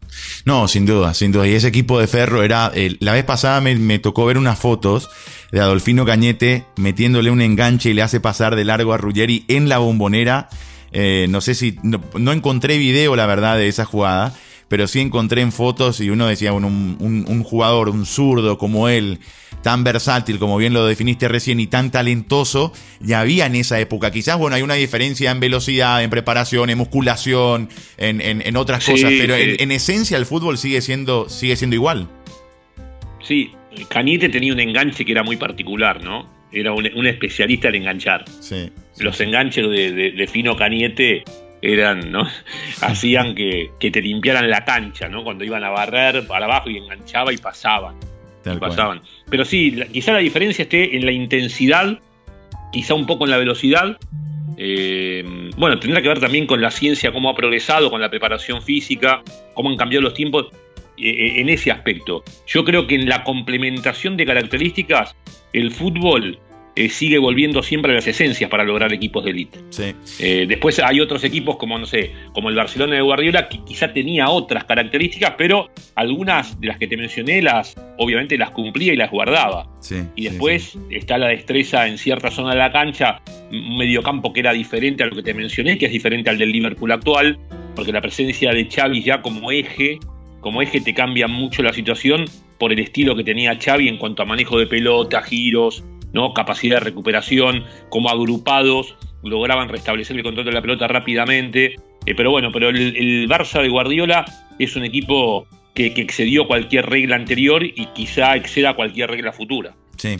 [0.45, 1.47] No, sin duda, sin duda.
[1.47, 2.71] Y ese equipo de Ferro era.
[2.75, 5.09] eh, la vez pasada me, me tocó ver unas fotos
[5.51, 9.67] de Adolfino Cañete metiéndole un enganche y le hace pasar de largo a Ruggeri en
[9.67, 10.47] la bombonera.
[10.91, 11.77] Eh, no sé si.
[11.83, 14.33] No, no encontré video, la verdad, de esa jugada.
[14.73, 18.57] Pero sí encontré en fotos y uno decía, bueno, un, un- un jugador, un zurdo
[18.57, 19.19] como él,
[19.61, 24.09] tan versátil como bien lo definiste recién y tan talentoso, ya había en esa época.
[24.09, 28.83] Quizás, bueno, hay una diferencia en velocidad, en preparación, en musculación, en, en- en otras
[28.83, 32.07] Sí, cosas, pero en, en esencia el fútbol sigue siendo, sigue siendo igual.
[33.21, 33.51] Sí,
[33.89, 36.27] Cañete tenía un enganche que era muy particular, ¿no?
[36.51, 38.25] Era un, un especialista en enganchar.
[38.39, 38.71] Sí.
[38.97, 41.23] Los enganches de, de- de Fino Cañete
[41.63, 42.27] eran, ¿no?
[42.81, 45.23] Hacían que, que te limpiaran la cancha, ¿no?
[45.23, 47.95] Cuando iban a barrer para abajo y enganchaba y pasaban.
[48.43, 49.01] Tal pasaban.
[49.29, 51.99] Pero sí, la- quizá la diferencia esté en la intensidad,
[52.71, 53.97] quizá un poco en la velocidad.
[54.57, 55.23] Eh,
[55.57, 59.23] bueno, tendrá que ver también con la ciencia, cómo ha progresado, con la preparación física,
[59.53, 60.47] cómo han cambiado los tiempos
[60.97, 62.23] eh, en ese aspecto.
[62.45, 65.15] Yo creo que en la complementación de características,
[65.53, 66.37] el fútbol
[66.75, 69.59] eh, sigue volviendo siempre a las esencias para lograr equipos de élite.
[69.69, 69.93] Sí.
[70.19, 73.93] Eh, después hay otros equipos como, no sé, como el Barcelona de Guardiola, que quizá
[73.93, 78.95] tenía otras características, pero algunas de las que te mencioné, las, obviamente las cumplía y
[78.95, 79.67] las guardaba.
[79.81, 79.97] Sí.
[80.15, 80.79] Y después sí.
[80.89, 85.07] está la destreza en cierta zona de la cancha, un mediocampo que era diferente a
[85.07, 87.37] lo que te mencioné, que es diferente al del Liverpool actual,
[87.75, 89.99] porque la presencia de Xavi ya como eje,
[90.39, 92.25] como eje te cambia mucho la situación
[92.57, 95.83] por el estilo que tenía Xavi en cuanto a manejo de pelota, giros,
[96.13, 96.33] ¿no?
[96.33, 101.75] capacidad de recuperación, como agrupados lograban restablecer el control de la pelota rápidamente.
[102.05, 104.25] Eh, pero bueno, pero el, Barça de Guardiola
[104.59, 109.73] es un equipo que, excedió cualquier regla anterior y quizá exceda cualquier regla futura.
[109.97, 110.17] Sí.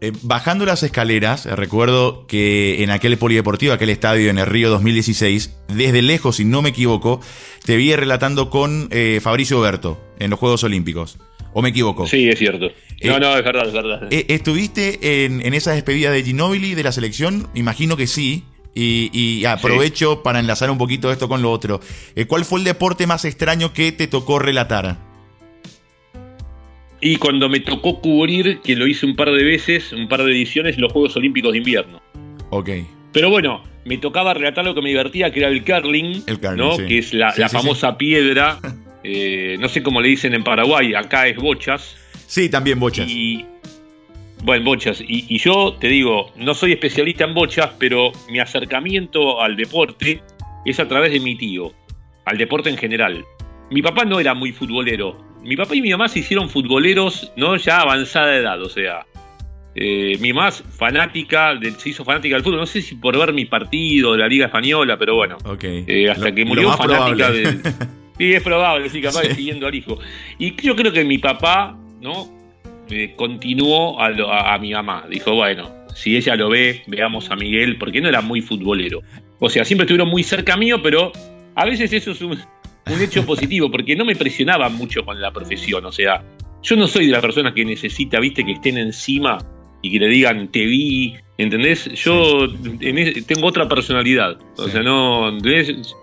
[0.00, 4.68] Eh, bajando las escaleras, eh, recuerdo que en aquel polideportivo, aquel estadio en el Río
[4.70, 7.20] 2016, desde lejos, si no me equivoco,
[7.64, 8.90] te vi relatando con
[9.22, 11.18] Fabricio Berto en los Juegos Olímpicos.
[11.54, 12.06] ¿O me equivoco?
[12.06, 12.66] Sí, es cierto.
[13.02, 14.08] No, Eh, no, es verdad, es verdad.
[14.12, 17.48] Eh, ¿Estuviste en, en esa despedida de Ginóbili de la selección?
[17.54, 18.44] Imagino que sí.
[18.74, 21.80] Y, y aprovecho para enlazar un poquito esto con lo otro.
[22.16, 24.96] Eh, ¿Cuál fue el deporte más extraño que te tocó relatar?
[27.00, 30.32] Y cuando me tocó cubrir, que lo hice un par de veces, un par de
[30.32, 32.00] ediciones, los Juegos Olímpicos de Invierno.
[32.50, 32.70] Ok.
[33.12, 36.56] Pero bueno, me tocaba relatar lo que me divertía, que era el curling, El curling,
[36.56, 36.76] ¿no?
[36.76, 36.86] sí.
[36.86, 38.58] que es la, Sí, la famosa piedra,
[39.04, 41.96] eh, no sé cómo le dicen en Paraguay, acá es bochas.
[42.26, 43.06] Sí, también bochas.
[43.08, 43.44] Y,
[44.42, 45.00] bueno, bochas.
[45.00, 50.22] Y, y yo te digo, no soy especialista en bochas, pero mi acercamiento al deporte
[50.64, 51.72] es a través de mi tío,
[52.24, 53.24] al deporte en general.
[53.70, 55.22] Mi papá no era muy futbolero.
[55.42, 59.06] Mi papá y mi mamá se hicieron futboleros, no ya avanzada edad, o sea.
[59.76, 63.32] eh, mi mamá fanática, del- se hizo fanática del fútbol, no sé si por ver
[63.32, 65.36] mi partido de la Liga Española, pero bueno.
[65.44, 65.64] Ok.
[65.64, 67.60] Eh, hasta Lo- que murió fanática del.
[68.18, 69.34] Sí, es probable, sí, capaz Sí.
[69.34, 69.98] siguiendo al hijo.
[70.38, 72.28] Y yo creo que mi papá, ¿no?
[72.90, 75.04] Eh, continuó a, lo- a- a mi mamá.
[75.10, 79.00] Dijo, bueno, si ella lo ve, veamos a Miguel, porque no era muy futbolero.
[79.40, 81.10] O sea, siempre estuvieron muy cerca mío, pero
[81.56, 85.32] a veces eso es un, un hecho positivo, porque no me presionaba mucho con la
[85.32, 85.84] profesión.
[85.86, 86.22] O sea,
[86.62, 89.38] yo no soy de las personas que necesita, viste, que estén encima
[89.82, 91.90] y que le digan, te vi, ¿entendés?
[91.94, 92.44] Yo
[92.80, 94.38] en ese- tengo otra personalidad.
[94.56, 94.70] O Sí.
[94.72, 95.94] sea, no, ¿entendés?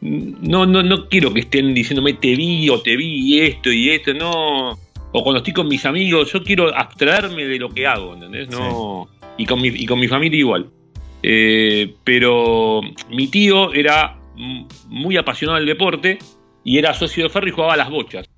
[0.00, 4.14] No, no, no quiero que estén diciéndome te vi o te vi esto y esto,
[4.14, 4.78] no.
[5.12, 8.48] O cuando estoy con mis amigos, yo quiero abstraerme de lo que hago, ¿entendés?
[8.48, 9.08] No.
[9.36, 10.70] Y, con mi, y con mi familia igual.
[11.22, 14.18] Eh, pero mi tío era
[14.88, 16.18] muy apasionado del deporte
[16.64, 18.28] y era socio de ferro y jugaba a las bochas.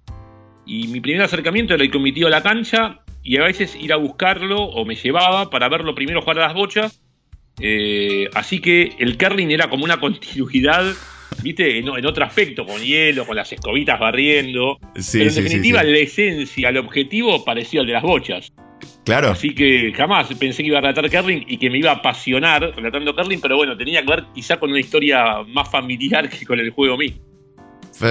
[0.66, 3.76] Y mi primer acercamiento era ir con mi tío a la cancha y a veces
[3.76, 7.02] ir a buscarlo o me llevaba para verlo primero jugar a las bochas.
[7.60, 10.84] Eh, así que el curling era como una continuidad
[11.42, 14.78] viste, en, en otro aspecto, con hielo, con las escobitas barriendo.
[14.96, 15.90] Sí, pero en sí, definitiva, sí.
[15.90, 18.52] la esencia, el objetivo parecía el de las bochas.
[19.04, 19.30] Claro.
[19.30, 22.72] Así que jamás pensé que iba a relatar curling y que me iba a apasionar
[22.74, 26.58] relatando curling, pero bueno, tenía que ver quizá con una historia más familiar que con
[26.60, 27.31] el juego mismo.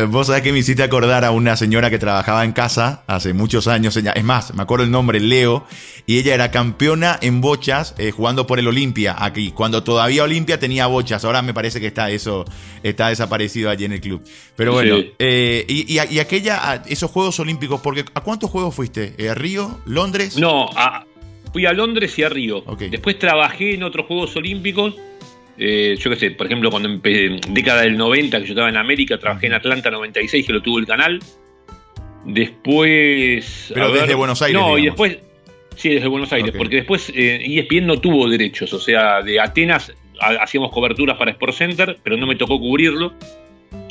[0.10, 3.68] Vos sabés que me hiciste acordar a una señora que trabajaba en casa hace muchos
[3.68, 3.98] años.
[3.98, 5.66] Es más, me acuerdo el nombre, Leo.
[6.06, 9.52] Y ella era campeona en bochas eh, jugando por el Olimpia aquí.
[9.52, 11.26] Cuando todavía Olimpia tenía bochas.
[11.26, 12.46] Ahora me parece que está eso,
[12.84, 14.22] está desaparecido allí en el club.
[14.56, 15.12] Pero bueno, Sí.
[15.20, 19.14] eh, y, y- y aquella, a- esos Juegos Olímpicos, porque ¿a cuántos juegos fuiste?
[19.18, 19.80] Eh, ¿Río?
[19.86, 20.38] ¿Londres?
[20.38, 21.06] No, a-
[21.52, 22.64] fui a Londres y a Río.
[22.90, 24.96] Después trabajé en otros Juegos Olímpicos.
[25.58, 28.78] Eh, yo qué sé, por ejemplo, cuando empecé, década del 90, que yo estaba en
[28.78, 31.20] América, trabajé en Atlanta 96, que lo tuvo el canal.
[32.26, 33.72] Después.
[33.74, 35.18] Pero ver, desde Buenos Aires, No, y después.
[35.76, 38.72] Sí, desde Buenos Aires, porque después eh, ESPN no tuvo derechos.
[38.74, 43.14] O sea, de Atenas ha- hacíamos coberturas para Sport Center, pero no me tocó cubrirlo.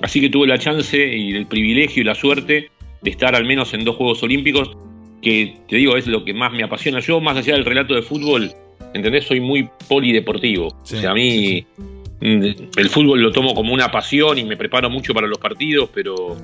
[0.02, 2.70] Así que tuve la chance y el privilegio y la suerte
[3.02, 4.76] de estar al menos en dos Juegos Olímpicos,
[5.22, 7.00] que te digo, es lo que más me apasiona.
[7.00, 8.52] Yo, más allá del relato de fútbol,
[8.94, 9.24] ¿entendés?
[9.26, 10.68] Soy muy polideportivo.
[10.84, 11.64] Sí, o sea, a mí
[12.20, 12.44] mm,
[12.76, 16.36] el fútbol lo tomo como una pasión y me preparo mucho para los partidos, pero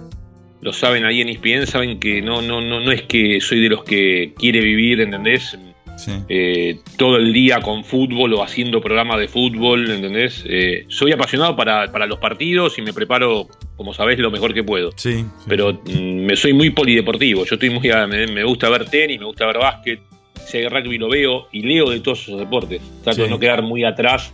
[0.60, 3.68] lo saben ahí en ESPN, saben que no, no, no, no es que soy de
[3.68, 5.56] los que quiere vivir, ¿entendés?
[5.98, 6.12] Sí.
[6.28, 10.44] eh, todo el día con fútbol o haciendo programas de fútbol, ¿entendés?
[10.46, 14.62] Eh, soy apasionado para, para los partidos y me preparo, como sabés, lo mejor que
[14.62, 14.90] puedo.
[14.96, 15.14] Sí.
[15.14, 15.24] sí.
[15.48, 17.46] Pero mm, me soy muy polideportivo.
[17.46, 20.00] Yo estoy muy a- me, me gusta ver tenis, me gusta ver básquet,
[20.46, 22.80] si hay rugby lo veo y leo de todos esos deportes.
[23.02, 23.22] Trato Sí.
[23.22, 24.32] de no quedar muy atrás,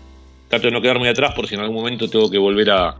[0.48, 2.96] trato de no quedar muy atrás por si en algún momento tengo que volver a,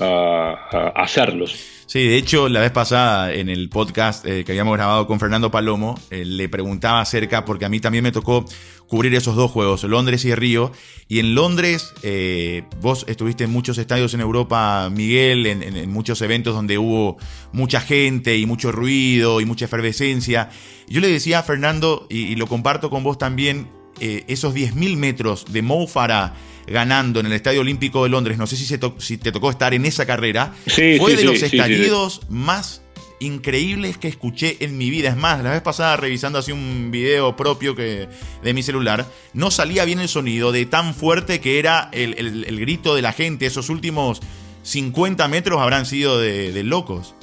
[0.00, 1.56] a- hacerlos.
[1.86, 5.52] Sí, de hecho, la vez pasada en el podcast eh, que habíamos grabado con Fernando
[5.52, 8.44] Palomo, eh, le preguntaba acerca, porque a mí también me tocó
[8.88, 10.72] cubrir esos dos juegos, Londres y Río.
[11.06, 16.54] Y en Londres, eh, vos estuviste en muchos estadios en Europa, Miguel, en, muchos eventos
[16.54, 17.18] donde hubo
[17.52, 20.50] mucha gente y mucho ruido y mucha efervescencia.
[20.88, 23.68] Yo le decía a Fernando, y lo comparto con vos también,
[24.00, 26.34] eh, esos 10.000 metros de Mo Farah
[26.66, 29.50] ganando en el Estadio Olímpico de Londres, no sé si, se to- si te tocó
[29.50, 32.82] estar en esa carrera, Sí, fue sí, de sí, los estallidos más
[33.20, 35.08] increíbles que escuché en mi vida.
[35.08, 38.08] Es más, la vez pasada revisando así un video propio que,
[38.42, 42.44] de mi celular, no salía bien el sonido de tan fuerte que era el, el-
[42.44, 43.46] el grito de la gente.
[43.46, 44.20] Esos últimos
[44.64, 47.14] 50 metros habrán sido de, de locos.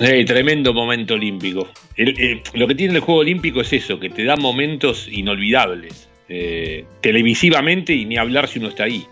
[0.00, 1.68] Tremendo momento olímpico.
[1.96, 6.06] El- eh, lo que tiene el juego olímpico es eso, que te da momentos inolvidables.
[6.32, 9.04] eh, televisivamente y ni hablar si uno está ahí.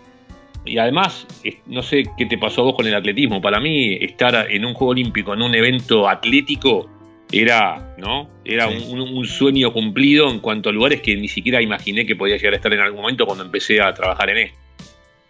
[0.65, 1.27] Y además,
[1.65, 3.41] no sé qué te pasó a vos con el atletismo.
[3.41, 6.89] Para mí, estar en un juego olímpico, en un evento atlético,
[7.29, 8.29] era, ¿no?
[8.45, 8.85] Era Sí.
[8.93, 12.53] un, un sueño cumplido en cuanto a lugares que ni siquiera imaginé que podía llegar
[12.53, 14.57] a estar en algún momento cuando empecé a trabajar en esto.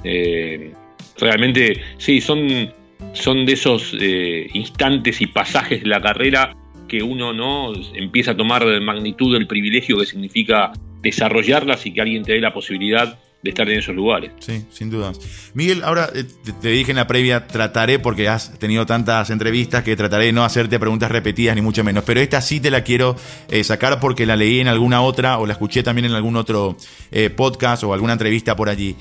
[0.03, 0.71] Eh,
[1.19, 2.71] realmente, sí, son,
[3.13, 6.55] son de esos eh, instantes y pasajes de la carrera
[6.87, 12.23] que uno no empieza a tomar magnitud del privilegio que significa desarrollarlas y que alguien
[12.23, 14.31] te dé la posibilidad de estar en esos lugares.
[14.39, 15.17] Sí, sin dudas.
[15.53, 16.25] Miguel, ahora eh,
[16.61, 20.43] te, dije en la previa, trataré, porque has tenido tantas entrevistas que trataré de no
[20.43, 22.03] hacerte preguntas repetidas, ni mucho menos.
[22.03, 23.15] Pero esta sí te la quiero
[23.49, 26.75] eh, sacar porque la leí en alguna otra o la escuché también en algún otro
[27.11, 28.95] eh, podcast o alguna entrevista por allí.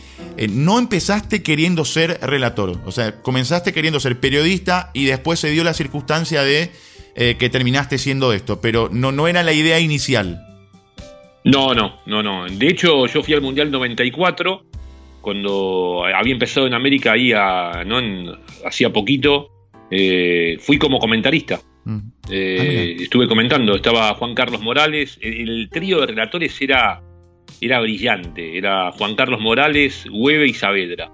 [0.51, 5.65] No empezaste queriendo ser relator, o sea, comenzaste queriendo ser periodista y después se dio
[5.65, 6.71] la circunstancia de
[7.17, 10.49] que terminaste siendo esto, pero no, no era la idea inicial.
[11.51, 12.47] No, no, no, no.
[12.47, 14.65] De hecho, yo fui al Mundial 94,
[15.21, 17.99] cuando había empezado en América ahí a, ¿no?
[17.99, 18.31] En-
[18.65, 19.51] hacía poquito.
[19.91, 21.61] eh, fui como comentarista.
[21.87, 21.99] Mm.
[22.31, 27.01] Eh, Ah, estuve comentando, estaba Juan Carlos Morales, el, el trío de relatores era,
[27.63, 31.11] era brillante, era Juan Carlos Morales, Hueve y Saavedra,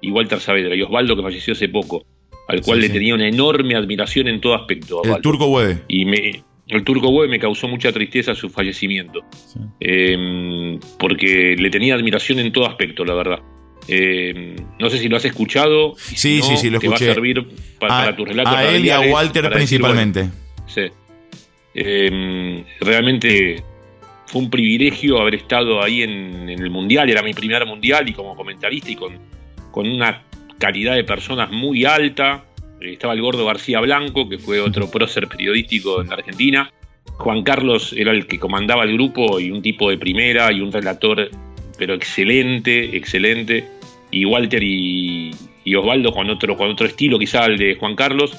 [0.00, 2.04] y Walter Saavedra, y Osvaldo que falleció hace poco,
[2.46, 2.92] al cual Sí, le sí.
[2.94, 5.02] tenía una enorme admiración en todo aspecto.
[5.04, 5.82] a El turco Hueve.
[5.88, 9.58] Y me, el turco Hueve me causó mucha tristeza su fallecimiento, Sí.
[9.80, 13.40] eh, porque le tenía admiración en todo aspecto, la verdad.
[13.88, 15.94] Eh, no sé si lo has escuchado.
[15.96, 17.14] si Sí, no, sí, sí, lo te va a escuché.
[17.14, 17.44] servir
[17.80, 18.54] pa- A- para, tus relatos.
[18.54, 20.38] a él y a Walter para decir, bueno, principalmente.
[20.68, 20.82] Sí.
[21.74, 23.62] Eh, realmente
[24.26, 28.12] fue un privilegio haber estado ahí en, en el Mundial, era mi primer Mundial y
[28.12, 29.18] como comentarista y con,
[29.70, 30.22] con una
[30.58, 32.44] calidad de personas muy alta.
[32.86, 36.72] Estaba el gordo García Blanco, que fue otro prócer periodístico en la Argentina.
[37.18, 40.72] Juan Carlos era el que comandaba el grupo y un tipo de primera y un
[40.72, 41.30] relator,
[41.78, 43.64] pero excelente, excelente.
[44.10, 45.30] Y Walter y,
[45.76, 48.36] Osvaldo con otro, con otro estilo, quizá el de Juan Carlos,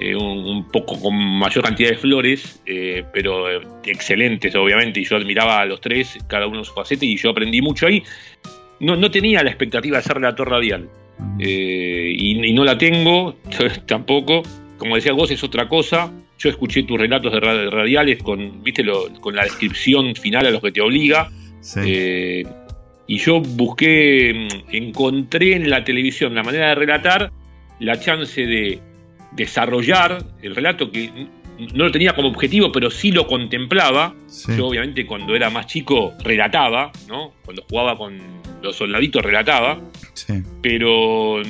[0.00, 5.00] eh, un, poco con mayor cantidad de flores, eh, pero excelentes, obviamente.
[5.00, 8.02] Y yo admiraba a los tres, cada uno su faceta, y yo aprendí mucho ahí.
[8.80, 10.88] no, no tenía la expectativa de ser relator radial.
[11.38, 13.36] Eh, y, y no la tengo
[13.86, 14.42] tampoco.
[14.78, 16.12] Como decía vos, es otra cosa.
[16.38, 20.50] Yo escuché tus relatos de ra- radiales con, ¿viste lo- con la descripción final a
[20.50, 21.30] los que te obliga.
[21.60, 21.80] Sí.
[21.84, 22.42] Eh,
[23.06, 27.30] y yo busqué, mm, encontré en la televisión la manera de relatar,
[27.80, 28.78] la chance de
[29.32, 31.10] desarrollar el relato que
[31.58, 34.14] no lo tenía como objetivo, pero sí lo contemplaba.
[34.26, 34.56] Sí.
[34.56, 37.32] Yo obviamente cuando era más chico relataba, ¿no?
[37.44, 38.18] Cuando jugaba con
[38.62, 39.78] los soldaditos relataba,
[40.14, 40.34] Sí.
[40.62, 41.42] pero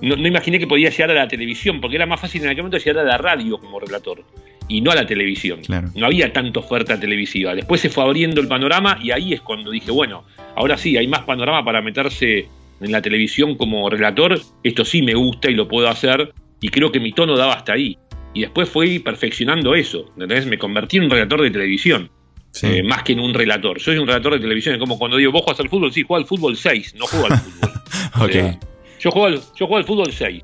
[0.00, 2.64] no, no imaginé que podía llegar a la televisión, porque era más fácil en aquel
[2.64, 4.22] momento llegar a la radio como relator
[4.68, 5.60] y no a la televisión.
[5.60, 5.90] Claro.
[5.94, 7.54] No había tanta oferta televisiva.
[7.54, 10.24] Después se fue abriendo el panorama y ahí es cuando dije, bueno,
[10.56, 12.48] ahora sí, hay más panorama para meterse
[12.80, 14.40] en la televisión como relator.
[14.64, 17.74] Esto sí me gusta y lo puedo hacer y creo que mi tono daba hasta
[17.74, 17.96] ahí.
[18.36, 20.06] Y después fui perfeccionando eso.
[20.14, 20.46] ¿entendés?
[20.46, 22.10] Me convertí en un relator de televisión.
[22.50, 22.66] Sí.
[22.68, 23.80] eh, más que en un relator.
[23.80, 24.74] Soy un relator de televisión.
[24.74, 27.26] Es como cuando digo, vos jugás al fútbol, sí, juego al fútbol 6, no juego
[27.26, 27.70] al fútbol.
[28.16, 28.28] ok.
[28.28, 28.58] O sea,
[29.00, 30.42] yo, juego al, yo juego al fútbol 6.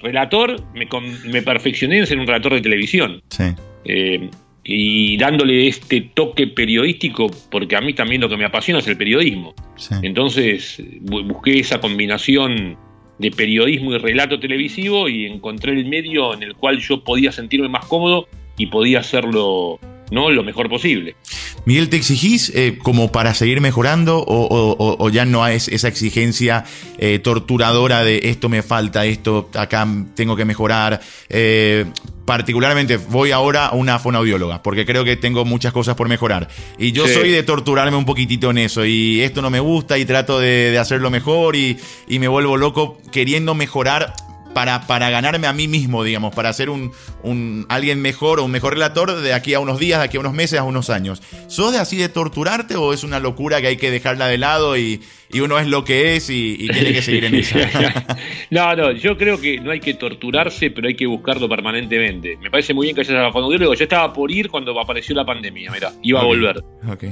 [0.00, 0.88] Relator, me,
[1.30, 3.22] me perfeccioné en ser un relator de televisión.
[3.28, 3.44] Sí.
[3.84, 4.30] eh,
[4.64, 8.96] y dándole este toque periodístico, porque a mí también lo que me apasiona es el
[8.96, 9.54] periodismo.
[9.76, 9.94] Sí.
[10.02, 12.76] Entonces bu- busqué esa combinación
[13.18, 17.68] de periodismo y relato televisivo y encontré el medio en el cual yo podía sentirme
[17.68, 19.78] más cómodo y podía hacerlo
[20.12, 20.30] ¿no?
[20.30, 21.16] lo mejor posible.
[21.64, 25.68] Miguel, ¿te exigís eh, como para seguir mejorando o, o- o- o ya no es
[25.68, 26.64] esa exigencia
[26.98, 31.00] eh, torturadora de esto me falta, esto acá tengo que mejorar?
[31.28, 31.86] Eh,
[32.24, 36.48] particularmente voy ahora a una fonoaudióloga porque creo que tengo muchas cosas por mejorar.
[36.78, 37.14] Y yo Sí.
[37.14, 40.70] soy de torturarme un poquitito en eso y esto no me gusta y trato de,
[40.70, 41.76] de hacerlo mejor y,
[42.08, 44.14] y me vuelvo loco queriendo mejorar
[44.54, 46.92] para, para ganarme a mí mismo, digamos, para ser un,
[47.22, 50.20] un alguien mejor o un mejor relator de aquí a unos días, de aquí a
[50.20, 51.22] unos meses, a unos años.
[51.48, 54.76] ¿Sos de así de torturarte o es una locura que hay que dejarla de lado
[54.76, 55.00] y,
[55.32, 57.58] y uno es lo que es y, y tiene que seguir en esa?
[58.50, 62.36] no, no, yo creo que no hay que torturarse, pero hay que buscarlo permanentemente.
[62.42, 63.74] Me parece muy bien que hayas a la fonoaudiólogo.
[63.74, 66.62] Yo estaba por ir cuando apareció la pandemia, mira, iba a volver.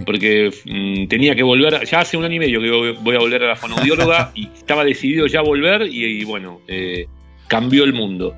[0.05, 2.71] Porque mm, tenía que volver, ya hace un año y medio que
[3.01, 7.07] voy- a volver a la fonoaudióloga y estaba decidido ya volver y, y bueno, eh,
[7.51, 8.35] cambió el mundo.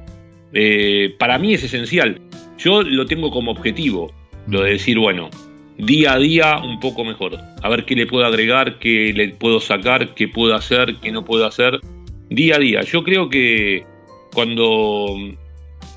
[0.54, 2.20] Eh, para mí es esencial.
[2.58, 4.10] Yo lo tengo como objetivo,
[4.48, 5.28] lo de decir, bueno,
[5.76, 7.38] día a día un poco mejor.
[7.62, 11.26] A ver qué le puedo agregar, qué le puedo sacar, qué puedo hacer, qué no
[11.26, 11.78] puedo hacer.
[12.30, 12.80] Día a día.
[12.82, 13.84] Yo creo que
[14.32, 15.14] cuando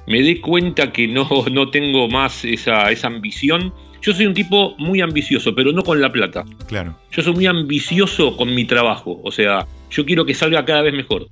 [0.08, 4.76] me dé cuenta que no, no tengo más esa, esa ambición, yo soy un tipo
[4.78, 6.44] muy ambicioso, pero no con la plata.
[6.68, 6.98] Claro.
[7.12, 9.22] Yo soy muy ambicioso con mi trabajo.
[9.24, 11.30] O sea, yo quiero que salga cada vez mejor.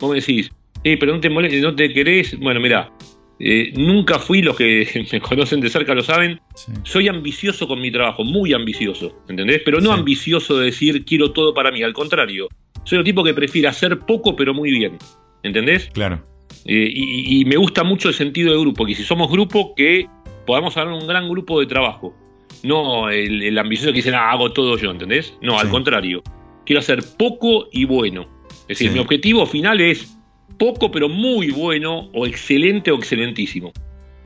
[0.00, 0.50] Vos me decís,
[0.84, 2.38] eh, pero no te, molest- no te querés.
[2.38, 2.90] Bueno, mirá,
[3.38, 6.72] eh, nunca fui, los que me conocen de cerca lo saben, Sí.
[6.84, 9.62] soy ambicioso con mi trabajo, muy ambicioso, ¿entendés?
[9.64, 9.98] Pero no Sí.
[9.98, 12.48] ambicioso de decir quiero todo para mí, al contrario.
[12.84, 14.96] Soy un tipo que prefiere hacer poco pero muy bien,
[15.42, 15.90] ¿entendés?
[15.92, 16.24] Claro.
[16.66, 20.06] Eh, y, y me gusta mucho el sentido de grupo, que si somos grupo, que
[20.46, 22.14] podamos hacer un gran grupo de trabajo.
[22.62, 25.34] No el, el ambicioso que dice, "Ah, hago todo yo, ¿entendés?
[25.40, 26.22] No, al contrario.
[26.66, 28.26] Quiero hacer poco y bueno.
[28.62, 30.18] Es decir, mi objetivo final es
[30.60, 33.72] poco pero muy bueno, o excelente o excelentísimo.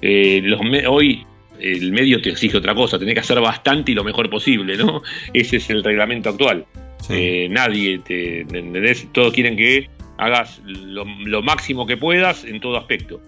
[0.03, 1.25] Eh, los hoy
[1.61, 5.03] el medio te exige otra cosa, tenés que hacer bastante y lo mejor posible, ¿no?
[5.33, 6.67] Ese es el reglamento actual.
[7.01, 7.15] Sí.
[7.15, 9.07] Eh, nadie te ¿entendés?
[9.13, 13.21] Todos quieren que hagas lo, lo máximo que puedas en todo aspecto.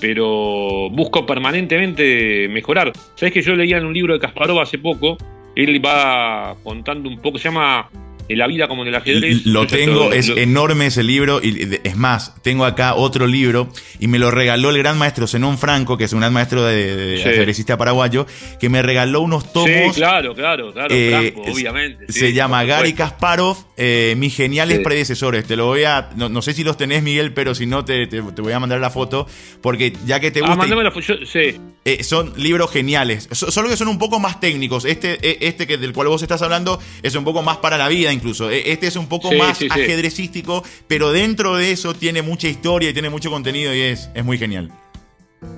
[0.00, 2.92] Pero busco permanentemente mejorar.
[3.16, 5.18] ¿Sabes que yo leía en un libro de Kasparov hace poco?
[5.56, 7.88] Él va contando un poco, se llama
[8.28, 9.44] eh, La vida como en el ajedrez.
[9.46, 13.68] Lo tengo, es lo- enorme ese libro y es más, tengo acá otro libro
[14.00, 16.96] y me lo regaló el gran maestro Zenón Franco, que es un gran maestro de,
[16.96, 17.28] de Sí.
[17.28, 18.26] ajedrecista paraguayo,
[18.60, 19.68] que me regaló unos tomos.
[19.94, 22.12] Sí, claro, claro, claro, eh, Franco, obviamente.
[22.12, 22.92] se sí, llama Gary.
[22.94, 24.84] Kasparov, eh, mis geniales Sí.
[24.84, 25.46] predecesores.
[25.46, 28.06] Te lo voy a, no, no sé si los tenés, Miguel, pero si no te,
[28.06, 29.26] te- te voy a mandar la foto,
[29.60, 31.58] porque ya que te Ah, gusta, y- mandame la fo- yo- sí.
[31.84, 33.28] eh, son libros geniales.
[33.32, 34.84] So- solo que son un poco más técnicos.
[34.84, 37.88] Este, eh, este que del cual vos estás hablando es un poco más para la
[37.88, 38.50] vida, incluso.
[38.50, 39.80] Eh, Este es un poco Sí, más sí, sí.
[39.80, 44.24] ajedrecístico, pero dentro de eso tiene mucha historia y tiene mucho contenido y es, es
[44.24, 44.70] muy genial.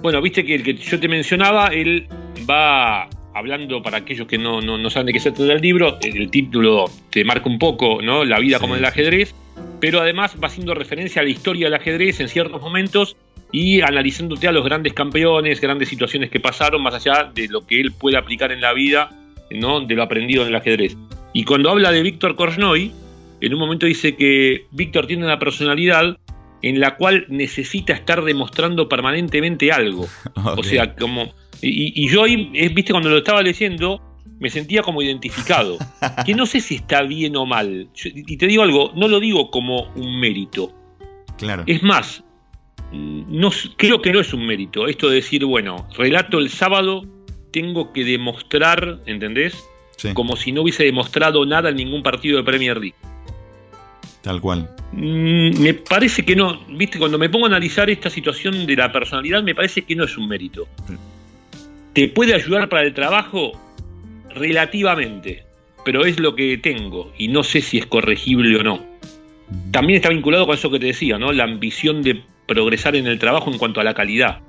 [0.02, 2.08] Bueno, viste que el que yo te mencionaba, él
[2.50, 5.98] va hablando para aquellos que no, no, no saben de qué se trata el libro,
[6.02, 8.24] el título te marca un poco, ¿no?
[8.24, 9.34] La vida como en el ajedrez,
[9.78, 13.16] pero además va haciendo referencia a la historia del ajedrez en ciertos momentos
[13.52, 17.80] y analizándote a los grandes campeones, grandes situaciones que pasaron, más allá de lo que
[17.80, 19.10] él puede aplicar en la vida,
[19.50, 19.80] ¿no?
[19.80, 20.96] De lo aprendido en el ajedrez.
[21.38, 22.90] Y cuando habla de Víctor Korchnoi,
[23.42, 26.16] en un momento dice que Víctor tiene una personalidad
[26.62, 30.06] en la cual necesita estar demostrando permanentemente algo.
[30.56, 31.34] O sea, como.
[31.60, 32.36] Y, y yo ahí,
[32.74, 34.00] viste, cuando lo estaba leyendo,
[34.40, 35.76] me sentía como identificado.
[36.24, 37.88] Que no sé si está bien o mal.
[37.94, 40.72] Yo- y te digo algo, no lo digo como un mérito.
[41.36, 41.64] Claro.
[41.66, 42.24] Es más,
[42.92, 44.86] no, s- creo que no es un mérito.
[44.88, 47.02] Esto de decir, bueno, relato el sábado,
[47.52, 49.68] tengo que demostrar, ¿entendés?
[49.96, 52.94] Sí, Como si no hubiese demostrado nada en ningún partido de Premier League.
[54.22, 54.68] tal cual.
[54.92, 58.90] Mm, Me parece que no, viste, cuando me pongo a analizar esta situación de la
[58.92, 60.66] personalidad, me parece que no es un mérito.
[61.92, 63.52] ¿Te puede ayudar para el trabajo?
[64.34, 65.44] Relativamente,
[65.84, 68.80] pero es lo que tengo y no sé si es corregible o no.
[69.70, 71.32] También está vinculado con eso que te decía, ¿no?
[71.32, 74.40] La ambición de progresar en el trabajo en cuanto a la calidad.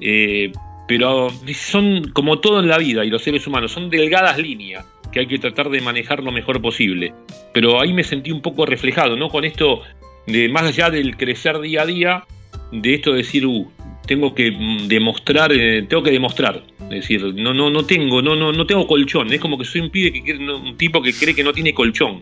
[0.00, 0.50] Eh,
[0.88, 5.20] pero son como todo en la vida y los seres humanos, son delgadas líneas que
[5.20, 7.14] hay que tratar de manejar lo mejor posible.
[7.52, 9.28] Pero ahí me sentí un poco reflejado, ¿no?
[9.28, 9.82] Con esto
[10.26, 12.24] de más allá del crecer día a día,
[12.72, 13.70] de esto de decir, uh,
[14.06, 16.62] tengo que mm, demostrar, eh, tengo que demostrar.
[16.84, 19.32] Es decir, no, no, no tengo, no, no, no tengo colchón.
[19.32, 21.72] Es como que soy un pibe que quiere- un tipo que cree que no tiene
[21.72, 22.18] colchón.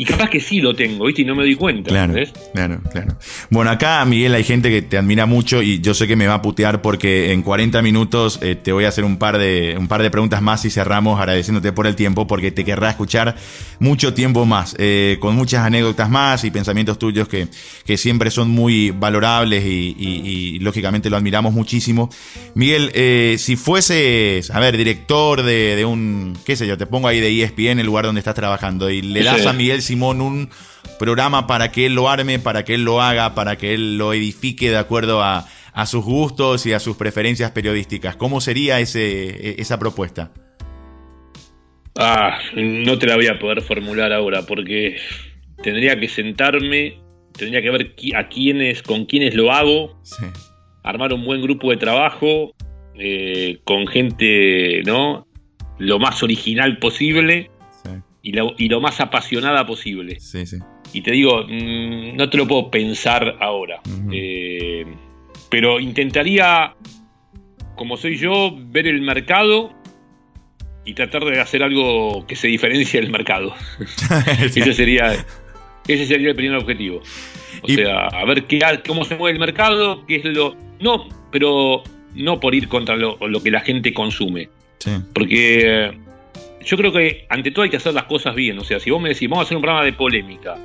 [0.00, 1.22] Y capaz que sí lo tengo, ¿viste?
[1.22, 1.88] Y no me doy cuenta.
[1.90, 2.32] Claro, ¿ves?
[2.54, 3.16] claro, claro.
[3.50, 6.34] Bueno, acá, Miguel, hay gente que te admira mucho y yo sé que me va
[6.34, 9.88] a putear porque en 40 minutos eh, te voy a hacer un par, de, un
[9.88, 13.34] par de preguntas más y cerramos agradeciéndote por el tiempo porque te querrá escuchar
[13.80, 17.48] mucho tiempo más, eh, con muchas anécdotas más y pensamientos tuyos que,
[17.84, 22.10] que siempre son muy valorables y, y- y, lógicamente lo admiramos muchísimo.
[22.54, 27.08] Miguel, eh, si fueses, a ver, director de, de un, qué sé yo, te pongo
[27.08, 29.46] ahí de ESPN, el lugar donde estás trabajando, y le das Sí.
[29.48, 30.50] a Miguel Simón un
[30.98, 34.12] programa para que él lo arme, para que él lo haga, para que él lo
[34.12, 38.16] edifique de acuerdo a, a sus gustos y a sus preferencias periodísticas.
[38.16, 40.32] ¿Cómo sería ese, e- esa propuesta?
[41.96, 44.96] Ah, no te la voy a poder formular ahora porque
[45.62, 47.00] tendría que sentarme,
[47.36, 50.24] tendría que ver a quiénes, con quiénes lo hago, Sí,
[50.82, 52.54] armar un buen grupo de trabajo
[52.94, 55.26] eh, con gente, ¿no?
[55.78, 57.50] Lo más original posible
[57.82, 57.90] sí,
[58.22, 60.18] y lo, y lo más apasionada posible.
[60.20, 60.58] sí, sí.
[60.92, 63.80] Y te digo, mm, no te lo puedo pensar ahora.
[64.10, 64.86] Eh,
[65.50, 66.74] pero intentaría,
[67.74, 69.72] como soy yo, ver el mercado
[70.84, 73.54] y tratar de hacer algo que se diferencie del mercado.
[74.40, 75.12] Ese sería,
[75.86, 77.02] ese sería el primer objetivo.
[77.62, 80.54] O Y- sea, a ver qué, cómo se mueve el mercado, qué es lo.
[80.80, 81.82] No, pero
[82.14, 84.48] no por ir contra lo, lo que la gente consume.
[84.78, 85.92] Sí, Porque eh,
[86.64, 88.58] yo creo que ante todo hay que hacer las cosas bien.
[88.58, 90.56] O sea, si vos me decís, vamos a hacer un programa de polémica,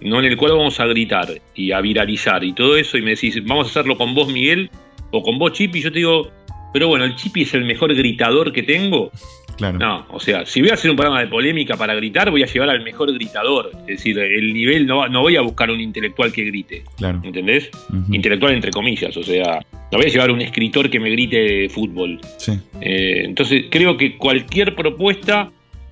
[0.00, 3.10] no en el cual vamos a gritar y a viralizar y todo eso, y me
[3.10, 4.70] decís, vamos a hacerlo con vos, Miguel,
[5.10, 6.30] o con vos, Chipi, yo te digo,
[6.72, 9.10] pero bueno, el Chipi es el mejor gritador que tengo.
[9.56, 9.78] Claro.
[9.78, 12.46] No, o sea, si voy a hacer un programa de polémica para gritar, voy a
[12.46, 13.70] llevar al mejor gritador.
[13.80, 16.84] Es decir, el nivel no, no voy a buscar un intelectual que grite.
[16.96, 17.20] Claro.
[17.22, 17.70] ¿Entendés?
[18.10, 19.60] Intelectual entre comillas, o sea,
[19.92, 22.20] no voy a llevar un escritor que me grite fútbol.
[22.38, 25.50] Sí, Eh, entonces, creo que cualquier propuesta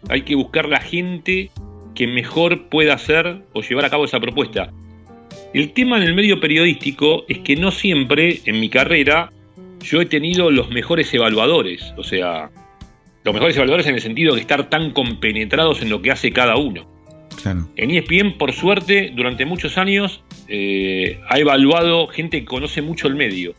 [0.08, 1.50] hay que buscar la gente
[1.94, 4.70] que mejor pueda hacer o llevar a cabo esa propuesta.
[5.52, 9.30] El tema en el medio periodístico es que no siempre en mi carrera
[9.80, 12.50] yo he tenido los mejores evaluadores, o sea,
[13.24, 16.56] los mejores evaluadores en el sentido de estar tan compenetrados en lo que hace cada
[16.56, 16.86] uno.
[17.42, 17.68] claro.
[17.76, 23.14] En ESPN, por suerte, durante muchos años eh, ha evaluado gente que conoce mucho el
[23.16, 23.54] medio.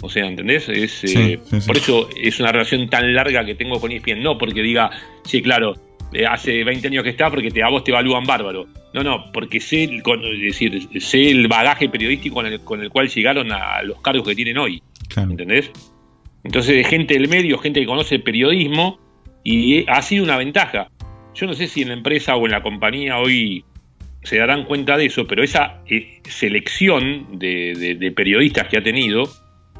[0.00, 0.68] O sea, ¿entendés?
[0.68, 1.66] Es, eh, Sí, sí, sí.
[1.66, 4.22] Por eso es una relación tan larga que tengo con ESPN.
[4.22, 4.90] No porque diga,
[5.24, 5.74] sí, claro,
[6.12, 8.66] eh, hace 20 años que está porque te, a vos te evalúan bárbaro.
[8.94, 12.80] No, no, porque sé, el, con- es decir, sé el bagaje periodístico con el, con
[12.80, 14.80] el cual llegaron a los cargos que tienen hoy.
[15.08, 15.32] claro.
[15.32, 15.70] ¿entendés?
[16.44, 19.00] Entonces, gente del medio, gente que conoce el periodismo,
[19.44, 20.88] y ha sido una ventaja.
[21.34, 23.64] Yo no sé si en la empresa o en la compañía hoy
[24.22, 28.82] se darán cuenta de eso, pero esa eh, selección de, de- de periodistas que ha
[28.82, 29.24] tenido,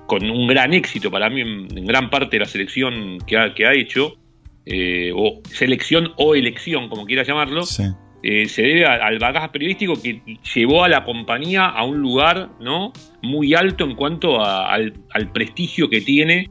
[0.06, 3.66] con un gran éxito para mí, en, gran parte de la selección que ha, que
[3.66, 4.16] ha hecho,
[4.64, 7.82] eh, o selección o elección, como quieras llamarlo, Sí,
[8.22, 10.20] eh, se debe a- al bagaje periodístico que
[10.54, 12.92] llevó a la compañía a un lugar ¿no?
[13.22, 16.48] muy alto en cuanto a- al, al prestigio que tiene.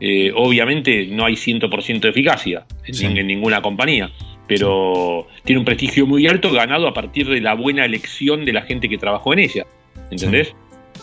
[0.00, 3.06] Eh, obviamente no hay 100% de eficacia en, Sí.
[3.06, 4.10] en ninguna compañía,
[4.46, 8.62] pero tiene un prestigio muy alto ganado a partir de la buena elección de la
[8.62, 9.66] gente que trabajó en ella.
[10.10, 10.54] ¿Entendés?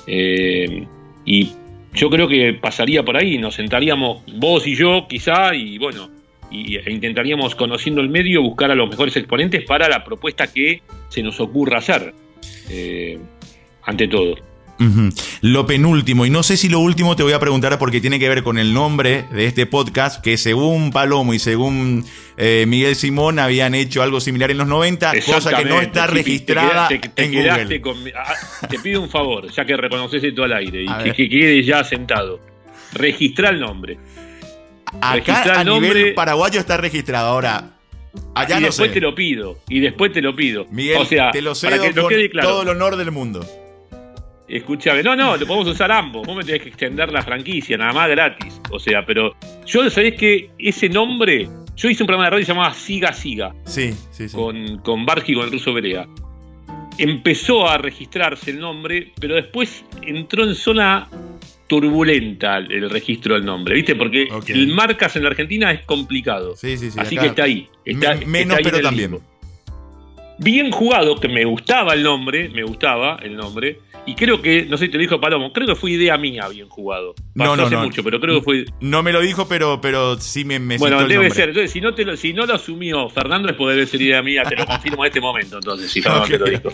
[0.08, 0.86] Eh,
[1.26, 1.50] y
[1.94, 6.10] yo creo que pasaría por ahí, nos sentaríamos vos y yo quizá y bueno,
[6.52, 10.82] y, e intentaríamos conociendo el medio buscar a los mejores exponentes para la propuesta que
[11.10, 12.14] se nos ocurra hacer.
[12.70, 13.20] Eh,
[13.84, 14.36] ante todo.
[15.42, 18.28] Lo penúltimo, y no sé si lo último te voy a preguntar porque tiene que
[18.28, 22.04] ver con el nombre de este podcast, que según Palomo y según
[22.38, 26.88] eh, Miguel Simón habían hecho algo similar en los 90, cosa que no está registrada
[26.90, 27.82] te, quedaste- te en quedaste Google.
[27.82, 31.30] con- ah, te pido un favor, ya que reconoces esto al aire y que, que
[31.30, 32.40] quede ya sentado.
[32.94, 33.98] Registra el nombre.
[35.02, 35.94] Acá a el nombre.
[35.94, 37.28] nivel paraguayo está registrado.
[37.30, 37.72] Ahora,
[38.34, 38.94] allá y no después sé.
[38.96, 39.58] te lo pido.
[39.70, 40.68] Y después te lo pido.
[40.72, 42.48] Miguel, o sea, te lo para cedo que nos con quede claro.
[42.50, 43.46] todo el honor del mundo.
[44.48, 46.26] Escúchame, no, no, lo podemos usar ambos.
[46.28, 48.62] Vos me tenés que extender la franquicia, nada más gratis.
[48.72, 49.36] O sea, pero
[49.66, 53.94] yo sabés que ese nombre, yo hice un programa de radio llamado Siga Siga Sí,
[54.12, 54.36] sí, sí.
[54.36, 56.06] con, con Barji y con el ruso Berea.
[56.98, 61.08] Empezó a registrarse el nombre, pero después entró en zona
[61.68, 63.96] turbulenta el, registro del nombre, ¿viste?
[63.96, 66.56] Porque el marcas en la Argentina es complicado.
[66.56, 67.00] Sí, sí, sí.
[67.00, 67.68] Así acá- que está ahí.
[67.84, 69.20] Está, Me- menos, está ahí pero también.
[70.38, 73.80] Bien jugado, que me gustaba el nombre, me gustaba el nombre.
[74.06, 76.48] Y creo que, no sé si te lo dijo Palomo, creo que fue idea mía
[76.48, 77.16] bien jugado.
[77.34, 77.84] No, Pasó no, hace no.
[77.84, 78.66] mucho, pero creo que fue.
[78.80, 81.50] No me lo dijo, pero, pero sí me, me Bueno, citó debe ser.
[81.50, 84.22] Entonces, si no, te lo, si no lo asumió Fernando, es porque debe ser idea
[84.22, 84.44] mía.
[84.44, 86.70] Te lo confirmo en este momento, entonces, si te lo dijo.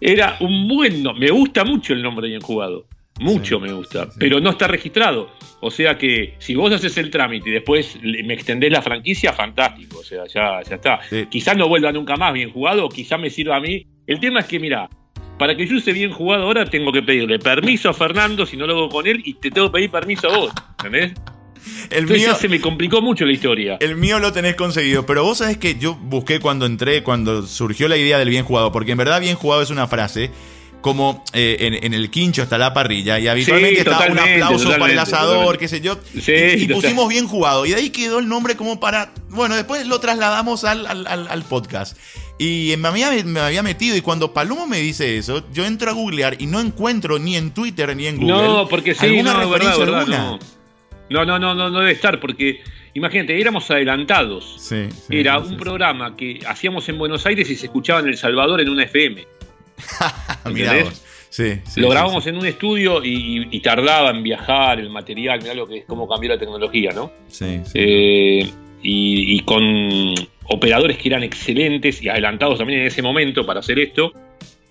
[0.00, 1.26] Era un buen nombre.
[1.26, 2.86] Me gusta mucho el nombre bien jugado.
[3.20, 4.04] Mucho Sí, me gusta.
[4.04, 4.16] sí, sí.
[4.18, 5.30] Pero no está registrado.
[5.60, 9.98] O sea que si vos haces el trámite y después me extendés la franquicia, fantástico.
[10.00, 11.00] O sea, ya, ya está.
[11.30, 13.86] Quizás no vuelva nunca más bien jugado, quizás me sirva a mí.
[14.06, 14.90] El tema es que, mira,
[15.38, 18.66] para que yo use bien jugado ahora tengo que pedirle permiso a Fernando si no
[18.66, 20.52] lo hago con él y te tengo que pedir permiso a vos.
[20.78, 21.12] ¿Entendés?
[21.90, 23.78] El Entonces mío, ya se me complicó mucho la historia.
[23.80, 27.88] el mío lo tenés conseguido, pero vos sabés que yo busqué cuando entré, cuando surgió
[27.88, 30.30] la idea del bien jugado, porque en verdad bien jugado es una frase
[30.84, 34.92] como eh, en, en el quincho está la parrilla y habitualmente está un aplauso para
[34.92, 35.58] el asador, totalmente.
[35.60, 38.54] qué sé yo, Sí, y, y pusimos bien jugado y de ahí quedó el nombre
[38.54, 41.96] como para, bueno, después lo trasladamos al, al- al- al podcast
[42.38, 45.94] y me había, me había metido y cuando Palomo me dice eso, yo entro a
[45.94, 49.40] googlear y no encuentro ni en Twitter ni en Google No, porque sí, alguna no,
[49.40, 50.18] referencia verdad, alguna.
[50.18, 50.38] no.
[51.08, 52.62] No, no, no, no, no debe estar, porque
[52.92, 54.56] imagínate, éramos adelantados.
[54.58, 58.00] Sí, sí, Era sí, un sí, programa que hacíamos en Buenos Aires y se escuchaba
[58.00, 59.26] en El Salvador en una FM.
[60.52, 61.02] Mirá vos.
[61.30, 62.30] Sí, sí, Lo grabamos sí.
[62.30, 66.30] en un estudio y, tardaba en viajar el material, mirá lo que es, cómo cambió
[66.30, 67.10] la tecnología, ¿no?
[67.26, 67.60] Sí.
[67.74, 68.48] Eh,
[68.82, 70.14] y, y con
[70.48, 74.12] operadores que eran excelentes y adelantados también en ese momento para hacer esto,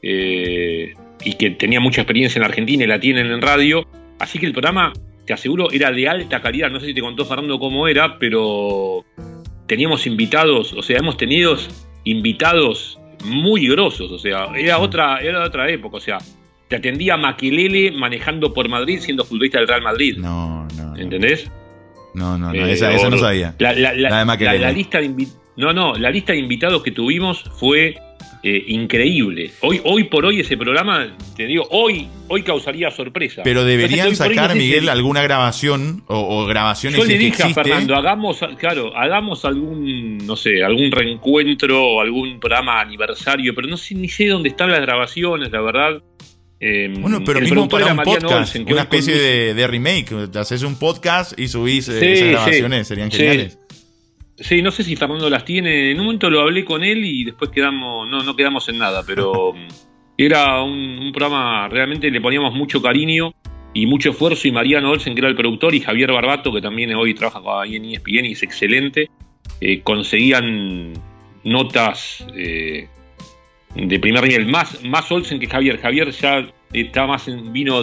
[0.02, 0.94] eh,
[1.24, 3.88] y que tenían mucha experiencia en Argentina y la tienen en radio.
[4.20, 4.94] Así que el programa,
[5.26, 6.70] te aseguro, era de alta calidad.
[6.70, 9.06] No sé si te contó Fernando cómo era, pero
[9.68, 11.58] teníamos invitados, o sea, hemos tenido
[12.04, 16.18] invitados muy grosos, o sea, era otra, era otra época, o sea,
[16.68, 20.18] te atendía Maquelele manejando por Madrid siendo futbolista del Real Madrid.
[20.18, 20.96] No, no.
[20.98, 21.50] ¿Entendés?
[22.14, 23.56] No, no, no, Eh, esa, esa no sabía.
[23.60, 26.92] La, la- la- La de la lista de no, no, la lista de invitados que
[26.92, 27.96] tuvimos fue
[28.44, 29.52] eh, increíble.
[29.62, 33.42] Hoy, hoy por hoy ese programa, te digo, hoy, hoy causaría sorpresa.
[33.44, 37.50] Pero deberían Entonces, sacar, Miguel, alguna grabación o, o grabaciones Yo le que dije a.
[37.50, 43.78] Fernando, hagamos, claro, hagamos algún, no sé, algún reencuentro o algún programa aniversario, pero no
[43.78, 46.04] sé ni sé dónde están las grabaciones, la verdad.
[46.60, 50.14] Eh, Bueno, pero mismo para un Mariano podcast, Olsen, una especie de, de remake.
[50.36, 52.32] Haces un podcast y subís eh, Sí, esas sí.
[52.32, 53.54] grabaciones, serían geniales.
[53.54, 53.60] Sí,
[54.62, 55.92] no sé si Fernando las tiene.
[55.92, 59.04] En un momento lo hablé con él y después quedamos, no, no quedamos en nada,
[59.06, 59.54] pero
[60.18, 63.34] era un, programa, realmente le poníamos mucho cariño
[63.74, 66.94] y mucho esfuerzo y Mariano Olsen, que era el productor, y Javier Barbato, que también
[66.94, 69.10] hoy trabaja ahí en ESPN y es excelente,
[69.62, 70.94] eh, conseguían
[71.44, 72.88] notas eh,
[73.76, 74.46] de primer nivel.
[74.46, 75.80] Más, más Olsen que Javier.
[75.80, 77.82] Javier ya está más vino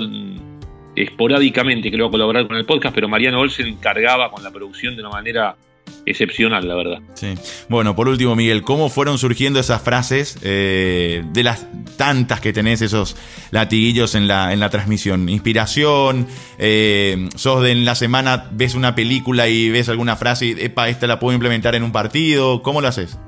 [0.94, 5.02] esporádicamente, creo, a colaborar con el podcast, pero Mariano Olsen cargaba con la producción de
[5.02, 5.56] una manera
[6.06, 6.98] excepcional, la verdad.
[7.14, 7.34] Sí.
[7.68, 11.66] Bueno, por último, Miguel, ¿cómo fueron surgiendo esas frases eh, de las
[11.96, 13.16] tantas que tenés, esos
[13.50, 15.28] latiguillos en la, en la transmisión?
[15.28, 16.26] ¿Inspiración?
[16.58, 20.88] Eh, ¿Sos de en la semana, ves una película y ves alguna frase y, epa,
[20.88, 22.62] esta la puedo implementar en un partido?
[22.62, 23.18] ¿Cómo lo haces?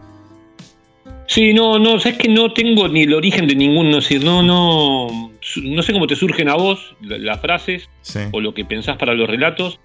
[1.29, 4.43] Sí, no, no, sabes que no tengo ni el origen de ninguno, es decir, no,
[4.43, 5.31] no,
[5.63, 8.19] no sé cómo te surgen a vos la- las frases Sí.
[8.33, 9.79] o lo que pensás para los relatos,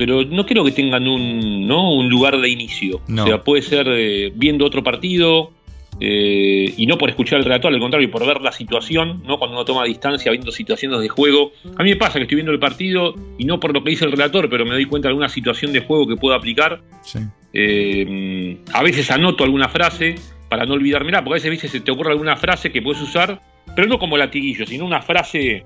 [0.00, 1.92] pero no creo que tengan un, ¿no?
[1.92, 3.02] un lugar de inicio.
[3.06, 3.24] No.
[3.24, 5.52] O sea, puede ser eh, viendo otro partido
[6.00, 9.38] eh, y no por escuchar el relator, al contrario, por ver la situación, ¿no?
[9.38, 11.52] cuando uno toma distancia viendo situaciones de juego.
[11.76, 14.06] A mí me pasa que estoy viendo el partido y no por lo que dice
[14.06, 16.80] el relator, pero me doy cuenta de alguna situación de juego que puedo aplicar.
[17.02, 17.18] Sí.
[17.52, 20.14] Eh, a veces anoto alguna frase
[20.48, 23.38] para no olvidármela, porque a veces, se te ocurre alguna frase que puedes usar,
[23.76, 25.62] pero no como latiguillo, sino una frase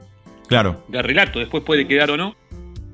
[0.49, 0.82] Claro.
[0.89, 2.35] de relato, después puede quedar o no.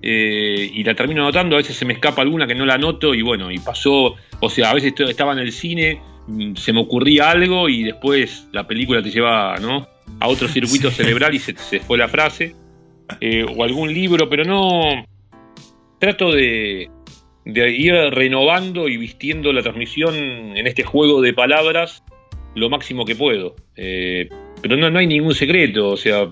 [0.02, 3.14] Eh, y la termino anotando, a veces se me escapa alguna que no la anoto
[3.14, 6.80] y bueno, y pasó, o sea, a veces estaba en el cine, mm, se me
[6.80, 9.86] ocurría algo y después la película te lleva ¿no?
[10.20, 12.54] a otro circuito cerebral y se, se fue la frase.
[13.20, 15.04] Eh, o algún libro, pero no...
[15.98, 16.88] Trato de,
[17.44, 22.02] de ir renovando y vistiendo la transmisión en este juego de palabras
[22.54, 23.56] lo máximo que puedo.
[23.76, 24.28] Eh,
[24.62, 26.26] pero no, no hay ningún secreto, o sea,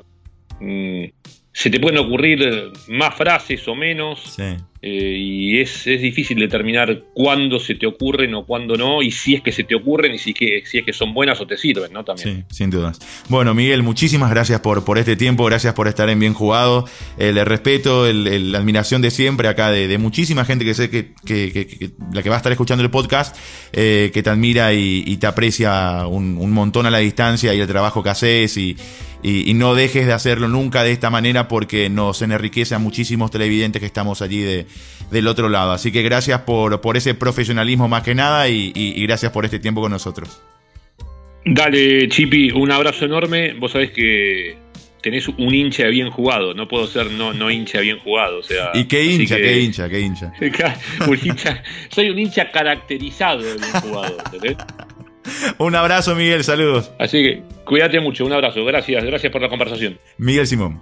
[0.60, 1.04] mm,
[1.52, 4.20] se te pueden ocurrir más frases o menos.
[4.20, 4.56] Sí.
[4.80, 9.34] Eh, y es, es, difícil determinar cuándo se te ocurren o cuándo no, y si
[9.34, 11.56] es que se te ocurren y si, que, si es que son buenas o te
[11.56, 12.04] sirven, ¿no?
[12.04, 12.46] También.
[12.48, 13.00] Sí, sin dudas.
[13.28, 16.84] Bueno, Miguel, muchísimas gracias por, por este tiempo, gracias por estar en Bien Jugado.
[17.18, 21.90] Respeto, el, el, la admiración de siempre acá de, muchísima gente que sé que, que,
[22.12, 23.36] la que va a estar escuchando el podcast,
[23.72, 27.66] eh, que te admira y, te aprecia un, un, montón a la distancia y el
[27.66, 28.76] trabajo que haces y,
[29.22, 33.32] y, y, no dejes de hacerlo nunca de esta manera porque nos enriquece a muchísimos
[33.32, 34.67] televidentes que estamos allí de,
[35.10, 35.72] del otro lado.
[35.72, 39.58] Así que gracias por, por ese profesionalismo más que nada y, y, gracias por este
[39.58, 40.40] tiempo con nosotros.
[41.44, 43.54] Dale, Chipi, un abrazo enorme.
[43.54, 44.56] Vos sabés que
[45.00, 46.54] tenés un hincha bien jugado.
[46.54, 48.38] No puedo ser no, no hincha bien jugado.
[48.38, 49.36] O sea, ¿Y qué hincha?
[49.36, 49.88] Que, ¿Qué hincha?
[49.88, 50.32] ¿Qué hincha?
[51.08, 51.62] un hincha?
[51.88, 54.16] Soy un hincha caracterizado de bien jugado.
[54.24, 54.56] ¿entendés?
[55.58, 56.90] Un abrazo, Miguel, saludos.
[56.98, 59.98] Así que cuídate mucho, un abrazo, gracias, gracias por la conversación.
[60.16, 60.80] Miguel Simón.